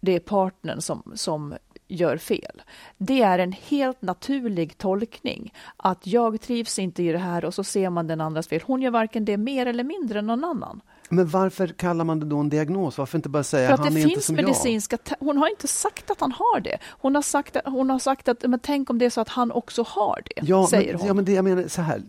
[0.01, 1.55] det är partnern som, som
[1.89, 2.63] gör fel.
[2.99, 7.65] Det är en helt naturlig tolkning att jag trivs inte i det här och så
[7.65, 8.61] ser man den andras fel.
[8.65, 10.81] Hon gör varken det mer eller mindre än någon annan.
[11.09, 12.99] Men varför kallar man det då en diagnos?
[12.99, 15.17] Varför inte bara säga För att han det är finns inte som medicinska jag?
[15.21, 16.79] Hon har inte sagt att han har det.
[16.85, 19.29] Hon har sagt att, hon har sagt att men tänk om det är så att
[19.29, 21.07] han också har det, ja, säger men, hon.
[21.09, 22.03] Ja, men det, jag menar så här,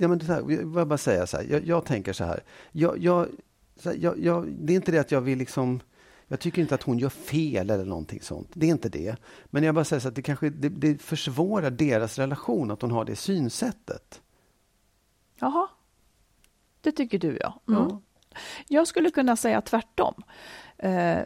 [0.00, 2.40] ja, men så här, jag vill bara säga så här, jag, jag tänker så här,
[2.72, 3.26] jag, jag,
[3.78, 5.80] så jag, jag, det är inte det att jag vill liksom
[6.28, 8.48] jag tycker inte att hon gör fel eller någonting sånt.
[8.52, 9.16] Det är inte det.
[9.46, 12.90] Men jag bara säger så att det kanske det, det försvårar deras relation att hon
[12.90, 14.22] har det synsättet.
[15.38, 15.68] Jaha.
[16.80, 17.60] Det tycker du, ja.
[17.68, 17.80] Mm.
[17.80, 18.00] ja.
[18.68, 20.14] Jag skulle kunna säga tvärtom.
[20.78, 21.18] Eh,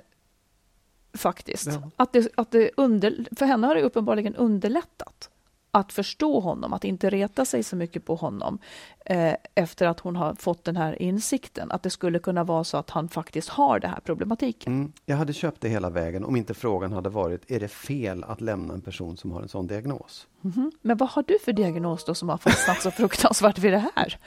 [1.14, 1.66] faktiskt.
[1.66, 1.90] Ja.
[1.96, 5.30] Att det, att det under, för henne har det uppenbarligen underlättat
[5.74, 8.58] att förstå honom, att inte reta sig så mycket på honom
[9.06, 12.76] eh, efter att hon har fått den här insikten, att det skulle kunna vara så
[12.76, 14.72] att han faktiskt har den här problematiken.
[14.72, 14.92] Mm.
[15.06, 18.40] Jag hade köpt det hela vägen om inte frågan hade varit, är det fel att
[18.40, 20.26] lämna en person som har en sån diagnos?
[20.44, 20.70] Mm -hmm.
[20.82, 24.18] Men vad har du för diagnos då som har fastnat så fruktansvärt vid det här?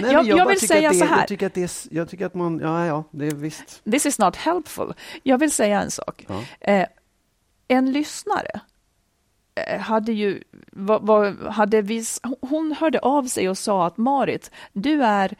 [0.00, 1.18] Nej, jag, jag, jag vill säga det, så här.
[1.18, 3.84] Jag tycker att det är, jag tycker att man, ja, ja, det är visst.
[3.84, 4.94] This is not helpful.
[5.22, 6.26] Jag vill säga en sak.
[6.28, 6.42] Ja.
[6.60, 6.86] Eh,
[7.68, 8.60] en lyssnare
[9.56, 10.42] Eh, hade ju,
[10.72, 15.36] var, var, hade vis, hon hörde av sig och sa att Marit, du är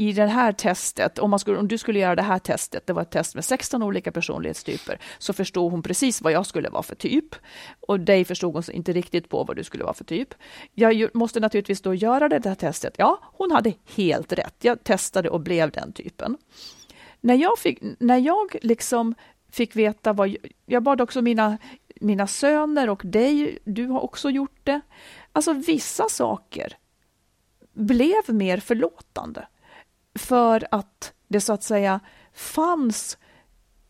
[0.00, 2.92] i det här testet, om, man skulle, om du skulle göra det här testet, det
[2.92, 6.82] var ett test med 16 olika personlighetstyper, så förstod hon precis vad jag skulle vara
[6.82, 7.34] för typ.
[7.80, 10.34] Och dig förstod hon inte riktigt på vad du skulle vara för typ.
[10.74, 12.94] Jag måste naturligtvis då göra det här testet.
[12.96, 14.54] Ja, hon hade helt rätt.
[14.60, 16.36] Jag testade och blev den typen.
[17.20, 19.14] När jag, fick, när jag liksom
[19.50, 20.36] fick veta vad...
[20.66, 21.58] Jag bad också mina
[22.00, 24.80] mina söner och dig, du har också gjort det.
[25.32, 26.76] Alltså vissa saker
[27.72, 29.46] blev mer förlåtande
[30.18, 32.00] för att det så att säga
[32.34, 33.18] fanns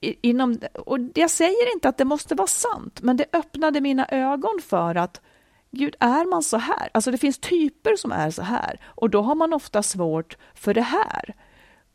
[0.00, 4.60] inom, och jag säger inte att det måste vara sant, men det öppnade mina ögon
[4.62, 5.20] för att
[5.70, 6.88] Gud, är man så här?
[6.94, 10.74] Alltså det finns typer som är så här och då har man ofta svårt för
[10.74, 11.34] det här.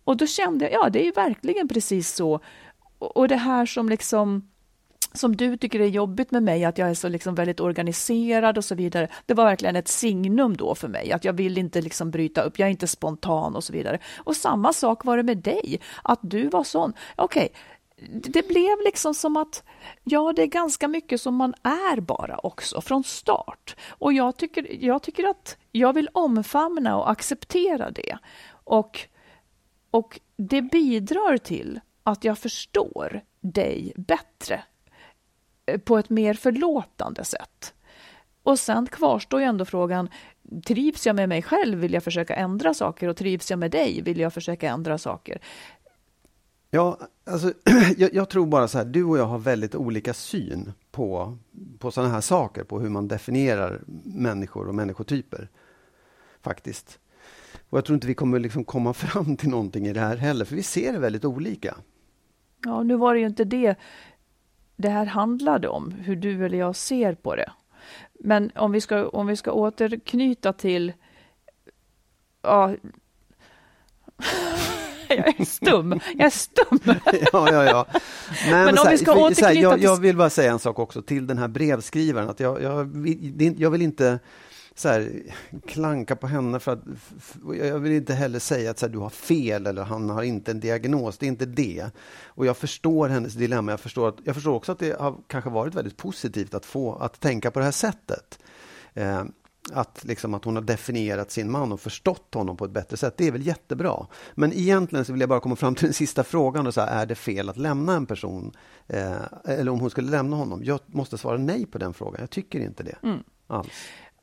[0.04, 2.40] Och då kände jag, ja det är ju verkligen precis så.
[3.00, 4.50] Och det här som liksom
[5.14, 8.66] som du tycker är jobbigt med mig, att jag är så liksom väldigt organiserad och
[8.66, 9.08] så vidare.
[9.26, 12.60] Det var verkligen ett signum då för mig, att jag vill inte liksom bryta upp,
[12.60, 14.00] jag är inte spontan och så vidare.
[14.18, 16.94] Och samma sak var det med dig, att du var sån.
[17.16, 17.50] Okej, okay,
[18.12, 19.64] det blev liksom som att,
[20.04, 23.76] ja, det är ganska mycket som man är bara också från start.
[23.90, 28.18] Och jag tycker, jag tycker att jag vill omfamna och acceptera det.
[28.52, 29.00] Och,
[29.92, 34.64] och det bidrar till att jag förstår dig bättre
[35.84, 37.74] på ett mer förlåtande sätt.
[38.44, 40.10] Och sen kvarstår ju ändå frågan,
[40.66, 44.02] trivs jag med mig själv vill jag försöka ändra saker och trivs jag med dig
[44.02, 45.42] vill jag försöka ändra saker.
[46.70, 47.54] Ja, alltså,
[47.98, 51.38] jag, jag, tror bara så här, du och jag har väldigt olika syn på,
[51.80, 55.50] på sådana här saker, på hur man definierar människor och människotyper.
[56.42, 57.00] Faktiskt.
[57.70, 60.46] Och jag tror inte vi kommer liksom komma fram till någonting i det här heller,
[60.46, 61.78] för vi ser det väldigt olika.
[62.66, 63.76] Ja, nu var det ju inte det
[64.76, 67.52] det här handlade om, hur du eller jag ser på det.
[68.20, 70.94] Men om vi ska, om vi ska återknyta till...
[72.42, 72.76] Ja,
[75.08, 76.00] jag är stum.
[76.14, 76.80] Jag är stum.
[77.32, 77.86] ja, ja, ja.
[78.50, 80.80] Men, men om här, vi ska återknyta här, jag, jag, vill bara säga en sak
[80.80, 82.30] också till den här brevskrivaren.
[82.30, 83.08] Att jag, jag,
[83.58, 84.20] jag vill inte
[84.76, 85.24] så här,
[85.68, 86.84] klanka på henne för att
[87.60, 90.52] jag vill inte heller säga att så här, du har fel eller han har inte
[90.52, 91.18] en diagnos.
[91.18, 91.86] Det är inte det.
[92.26, 93.72] Och jag förstår hennes dilemma.
[93.72, 96.96] Jag förstår, att, jag förstår också att det har kanske varit väldigt positivt att få
[96.96, 98.40] att tänka på det här sättet.
[98.94, 99.24] Eh,
[99.72, 103.14] att, liksom, att hon har definierat sin man och förstått honom på ett bättre sätt.
[103.18, 104.08] Det är väl jättebra.
[104.34, 106.68] Men egentligen så vill jag bara komma fram till den sista frågan.
[106.68, 108.52] Och så här, är det fel att lämna en person?
[108.88, 109.14] Eh,
[109.46, 110.64] eller om hon skulle lämna honom?
[110.64, 112.18] Jag måste svara nej på den frågan.
[112.20, 112.96] Jag tycker inte det.
[113.04, 113.24] Mm.
[113.48, 113.68] Alls.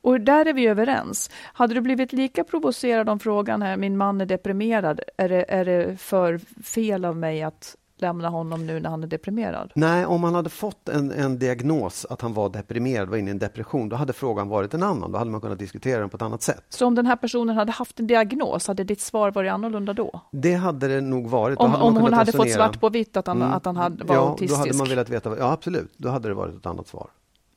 [0.02, 1.30] Och där är vi överens.
[1.52, 5.64] Hade du blivit lika provocerad om frågan här, min man är deprimerad, är det, är
[5.64, 9.72] det för fel av mig att lämna honom nu när han är deprimerad?
[9.74, 13.30] Nej, om han hade fått en, en diagnos att han var deprimerad, var inne i
[13.30, 15.12] en depression, då hade frågan varit en annan.
[15.12, 16.64] Då hade man kunnat diskutera den på ett annat sätt.
[16.68, 20.20] Så om den här personen hade haft en diagnos, hade ditt svar varit annorlunda då?
[20.32, 21.58] Det hade det nog varit.
[21.58, 23.52] Om, om hon hade fått svart på vitt att han, mm.
[23.52, 24.54] att han hade, var ja, autistisk?
[24.54, 25.38] Då hade man velat veta.
[25.38, 25.92] Ja, absolut.
[25.96, 27.10] Då hade det varit ett annat svar.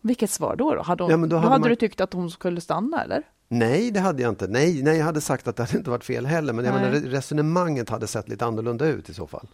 [0.04, 0.76] Vilket svar då?
[0.76, 0.82] då?
[0.82, 1.70] Hade, hon, ja, då hade, då hade man...
[1.70, 3.24] du tyckt att hon skulle stanna eller?
[3.48, 4.48] Nej, det hade jag inte.
[4.48, 6.54] Nej, nej, jag hade sagt att det hade inte varit fel heller.
[6.54, 9.48] Men jag menar, resonemanget hade sett lite annorlunda ut i så fall.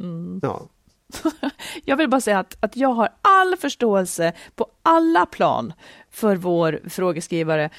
[0.00, 0.40] Mm.
[0.42, 0.62] Ja.
[1.84, 5.72] jag vill bara säga att, att jag har all förståelse på alla plan
[6.10, 7.70] för vår frågeskrivare.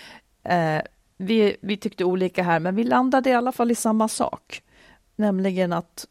[0.43, 0.81] Eh,
[1.17, 4.63] vi, vi tyckte olika här, men vi landade i alla fall i samma sak.
[5.15, 6.07] Nämligen att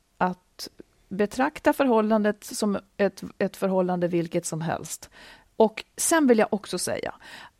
[1.09, 5.11] betrakta förhållandet som ett, ett förhållande vilket som helst.
[5.57, 7.14] Och sen vill jag också säga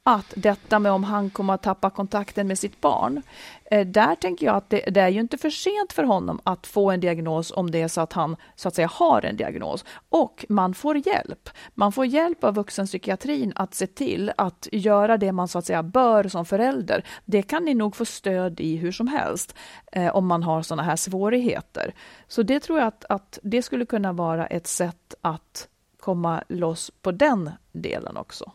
[0.07, 3.23] att detta med om han kommer att tappa kontakten med sitt barn,
[3.71, 6.67] eh, där tänker jag att det, det, är ju inte för sent för honom att
[6.67, 9.85] få en diagnos om det är så att han så att säga har en diagnos.
[10.09, 11.51] Och man får hjälp.
[11.75, 15.83] Man får hjälp av vuxenpsykiatrin att se till att göra det man så att säga
[15.83, 17.05] bör som förälder.
[17.25, 19.55] Det kan ni nog få stöd i hur som helst
[19.93, 21.95] eh, om man har sådana här svårigheter.
[22.29, 25.69] Så det tror jag att, att det skulle kunna vara ett sätt att
[26.01, 28.53] komma loss på den delen också.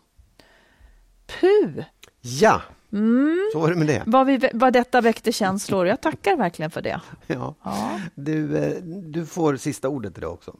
[1.39, 1.83] Puh!
[2.21, 2.61] Ja,
[2.93, 3.49] mm.
[3.53, 4.03] så var det med det.
[4.05, 5.87] Vad, vi, vad detta väckte känslor.
[5.87, 7.01] Jag tackar verkligen för det.
[7.27, 7.55] Ja.
[7.63, 7.99] ja.
[8.15, 10.55] Du, eh, du får sista ordet idag också.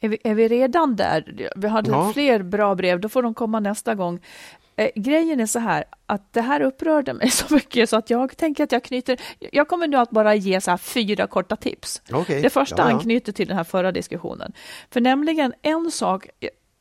[0.00, 1.50] Är vi, är vi redan där?
[1.56, 2.10] Vi hade Ja.
[2.12, 4.20] fler bra brev, då får de komma nästa gång.
[4.76, 8.36] Eh, grejen är så här, att det här upprörde mig så mycket så att jag
[8.36, 9.20] tänker att jag knyter...
[9.52, 12.02] Jag kommer nu att bara ge så här fyra korta tips.
[12.12, 12.42] Okej.
[12.42, 12.94] Det första Ja, ja.
[12.94, 14.52] anknyter till den här förra diskussionen.
[14.90, 16.26] För nämligen en sak,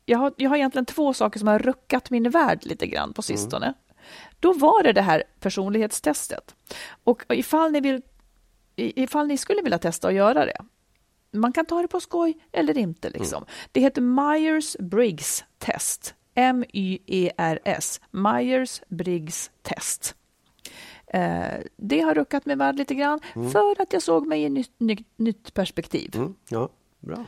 [0.05, 3.21] jag har, jag har egentligen två saker som har ruckat min värld lite grann på
[3.21, 3.73] sistone.
[4.39, 6.55] Då var det det här personlighetstestet.
[7.03, 8.01] Och ifall ni, vill,
[8.75, 10.57] ifall ni skulle vilja testa att göra det,
[11.31, 13.09] man kan ta det på skoj eller inte.
[13.09, 13.45] Liksom.
[13.71, 16.15] Det heter Myers-Briggs test.
[16.35, 18.01] M-Y-E-R-S.
[18.11, 20.15] Myers-Briggs test.
[21.07, 24.51] Eh, det har ruckat min värld lite grann för att jag såg mig i ett
[24.51, 26.11] nytt, nytt, nytt perspektiv.
[26.15, 27.25] Mm, ja, bra.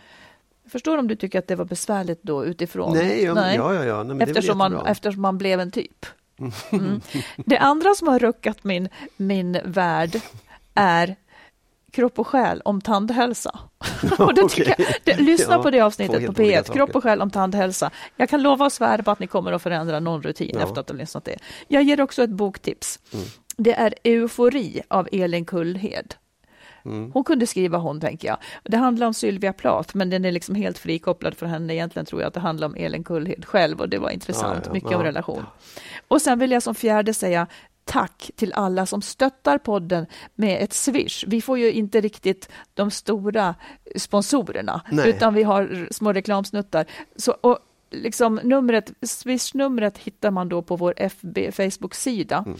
[0.66, 2.94] Jag förstår om du tycker att det var besvärligt då utifrån.
[2.94, 4.04] Nej, ja, men- ja, ja, ja.
[4.04, 6.06] Nej, eftersom, man, eftersom man blev en typ.
[6.72, 7.02] Mm.
[7.38, 10.22] Det andra som har ruckat min, min värld
[10.74, 11.16] är
[11.92, 13.60] kropp och själ om tandhälsa.
[14.20, 16.74] och det tycker jag, det, lyssna Ja, på det avsnittet på helt olika P1, saker.
[16.74, 17.92] kropp och själ om tandhälsa.
[18.16, 20.68] Jag kan lova och svära på att ni kommer att förändra någon rutin Ja.
[20.68, 21.38] efter att ha lyssnat det.
[21.68, 23.00] Jag ger också ett boktips.
[23.14, 23.26] Mm.
[23.58, 26.16] Det är Eufori av Elin Kullhed.
[26.86, 27.12] Mm.
[27.12, 28.38] Hon kunde skriva hon, tänker jag.
[28.64, 31.74] Det handlar om Sylvia Plath, men den är liksom helt frikopplad från henne.
[31.74, 34.60] Egentligen tror jag att det handlar om Elin Kullhed själv och det var intressant.
[34.60, 34.98] Ja, ja, Mycket ja.
[34.98, 35.44] om relation.
[36.08, 37.48] Och sen vill jag som fjärde säga
[37.86, 40.06] tack till alla som stöttar podden
[40.36, 41.24] med ett swish.
[41.28, 43.56] Vi får ju inte riktigt de stora
[43.96, 45.10] sponsorerna, Nej.
[45.10, 46.86] utan vi har små reklamsnuttar.
[47.16, 47.60] Så, och
[47.92, 52.44] liksom numret, swish-numret hittar man då på vår FB Facebook-sida.
[52.46, 52.58] Mm.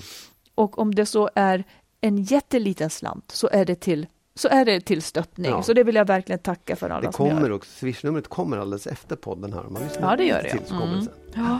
[0.56, 1.64] Och om det så är
[2.02, 4.08] en jätteliten slant så är det till,
[4.40, 5.52] så är det till stöttning.
[5.52, 5.64] Ja.
[5.64, 7.34] Så det vill jag verkligen tacka för alla Det som gör.
[7.36, 9.66] kommer också, swishnumret kommer alldeles efter podden här.
[9.68, 11.00] Om man lyssnar Ja, det gör det, till så kommer Mm.
[11.00, 11.14] det sen.
[11.36, 11.60] Ja.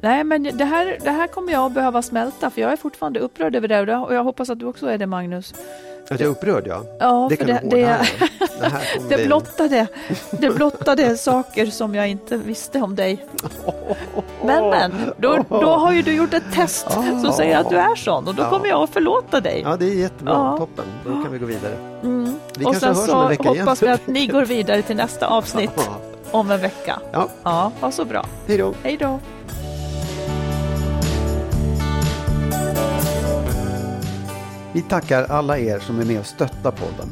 [0.00, 3.20] Nej, men det här, det här kommer jag att behöva smälta, för jag är fortfarande
[3.20, 5.54] upprörd över det och jag hoppas att du också är det, Magnus.
[6.10, 6.82] Att jag är upprörd, ja.
[7.00, 8.04] Ja, det kan det, det, hårdhära.
[8.60, 9.86] Det här det, blottade,
[10.30, 13.26] det blottade saker som jag inte visste om dig.
[14.44, 16.90] Men, men, då, då har ju du gjort ett test
[17.22, 19.62] som säger att du är sån och då kommer jag att förlåta dig.
[19.64, 20.34] Ja, det är jättebra.
[20.34, 20.56] Ja.
[20.58, 20.84] Toppen.
[21.04, 21.74] Då kan vi gå vidare.
[22.02, 22.34] Mm.
[22.58, 25.90] Vi Och sen så hoppas vi att ni går vidare till nästa avsnitt.
[26.32, 26.98] om en vecka.
[27.12, 28.26] Ja, Ja, ha så bra.
[28.46, 28.74] hej då.
[28.82, 29.20] Hej då.
[34.72, 37.08] Vi tackar alla er som är med och stöttar podden.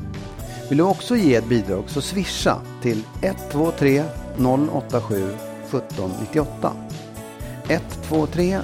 [0.68, 4.02] Vill du också ge ett bidrag så swisha till 123
[4.72, 5.28] 087
[5.70, 6.72] 1798.
[7.68, 8.58] 123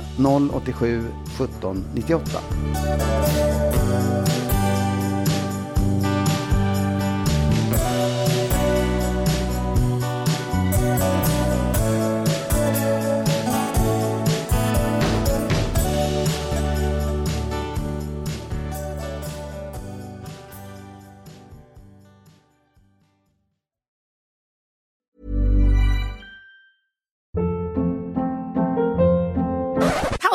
[0.52, 1.04] 087
[1.38, 2.30] 1798.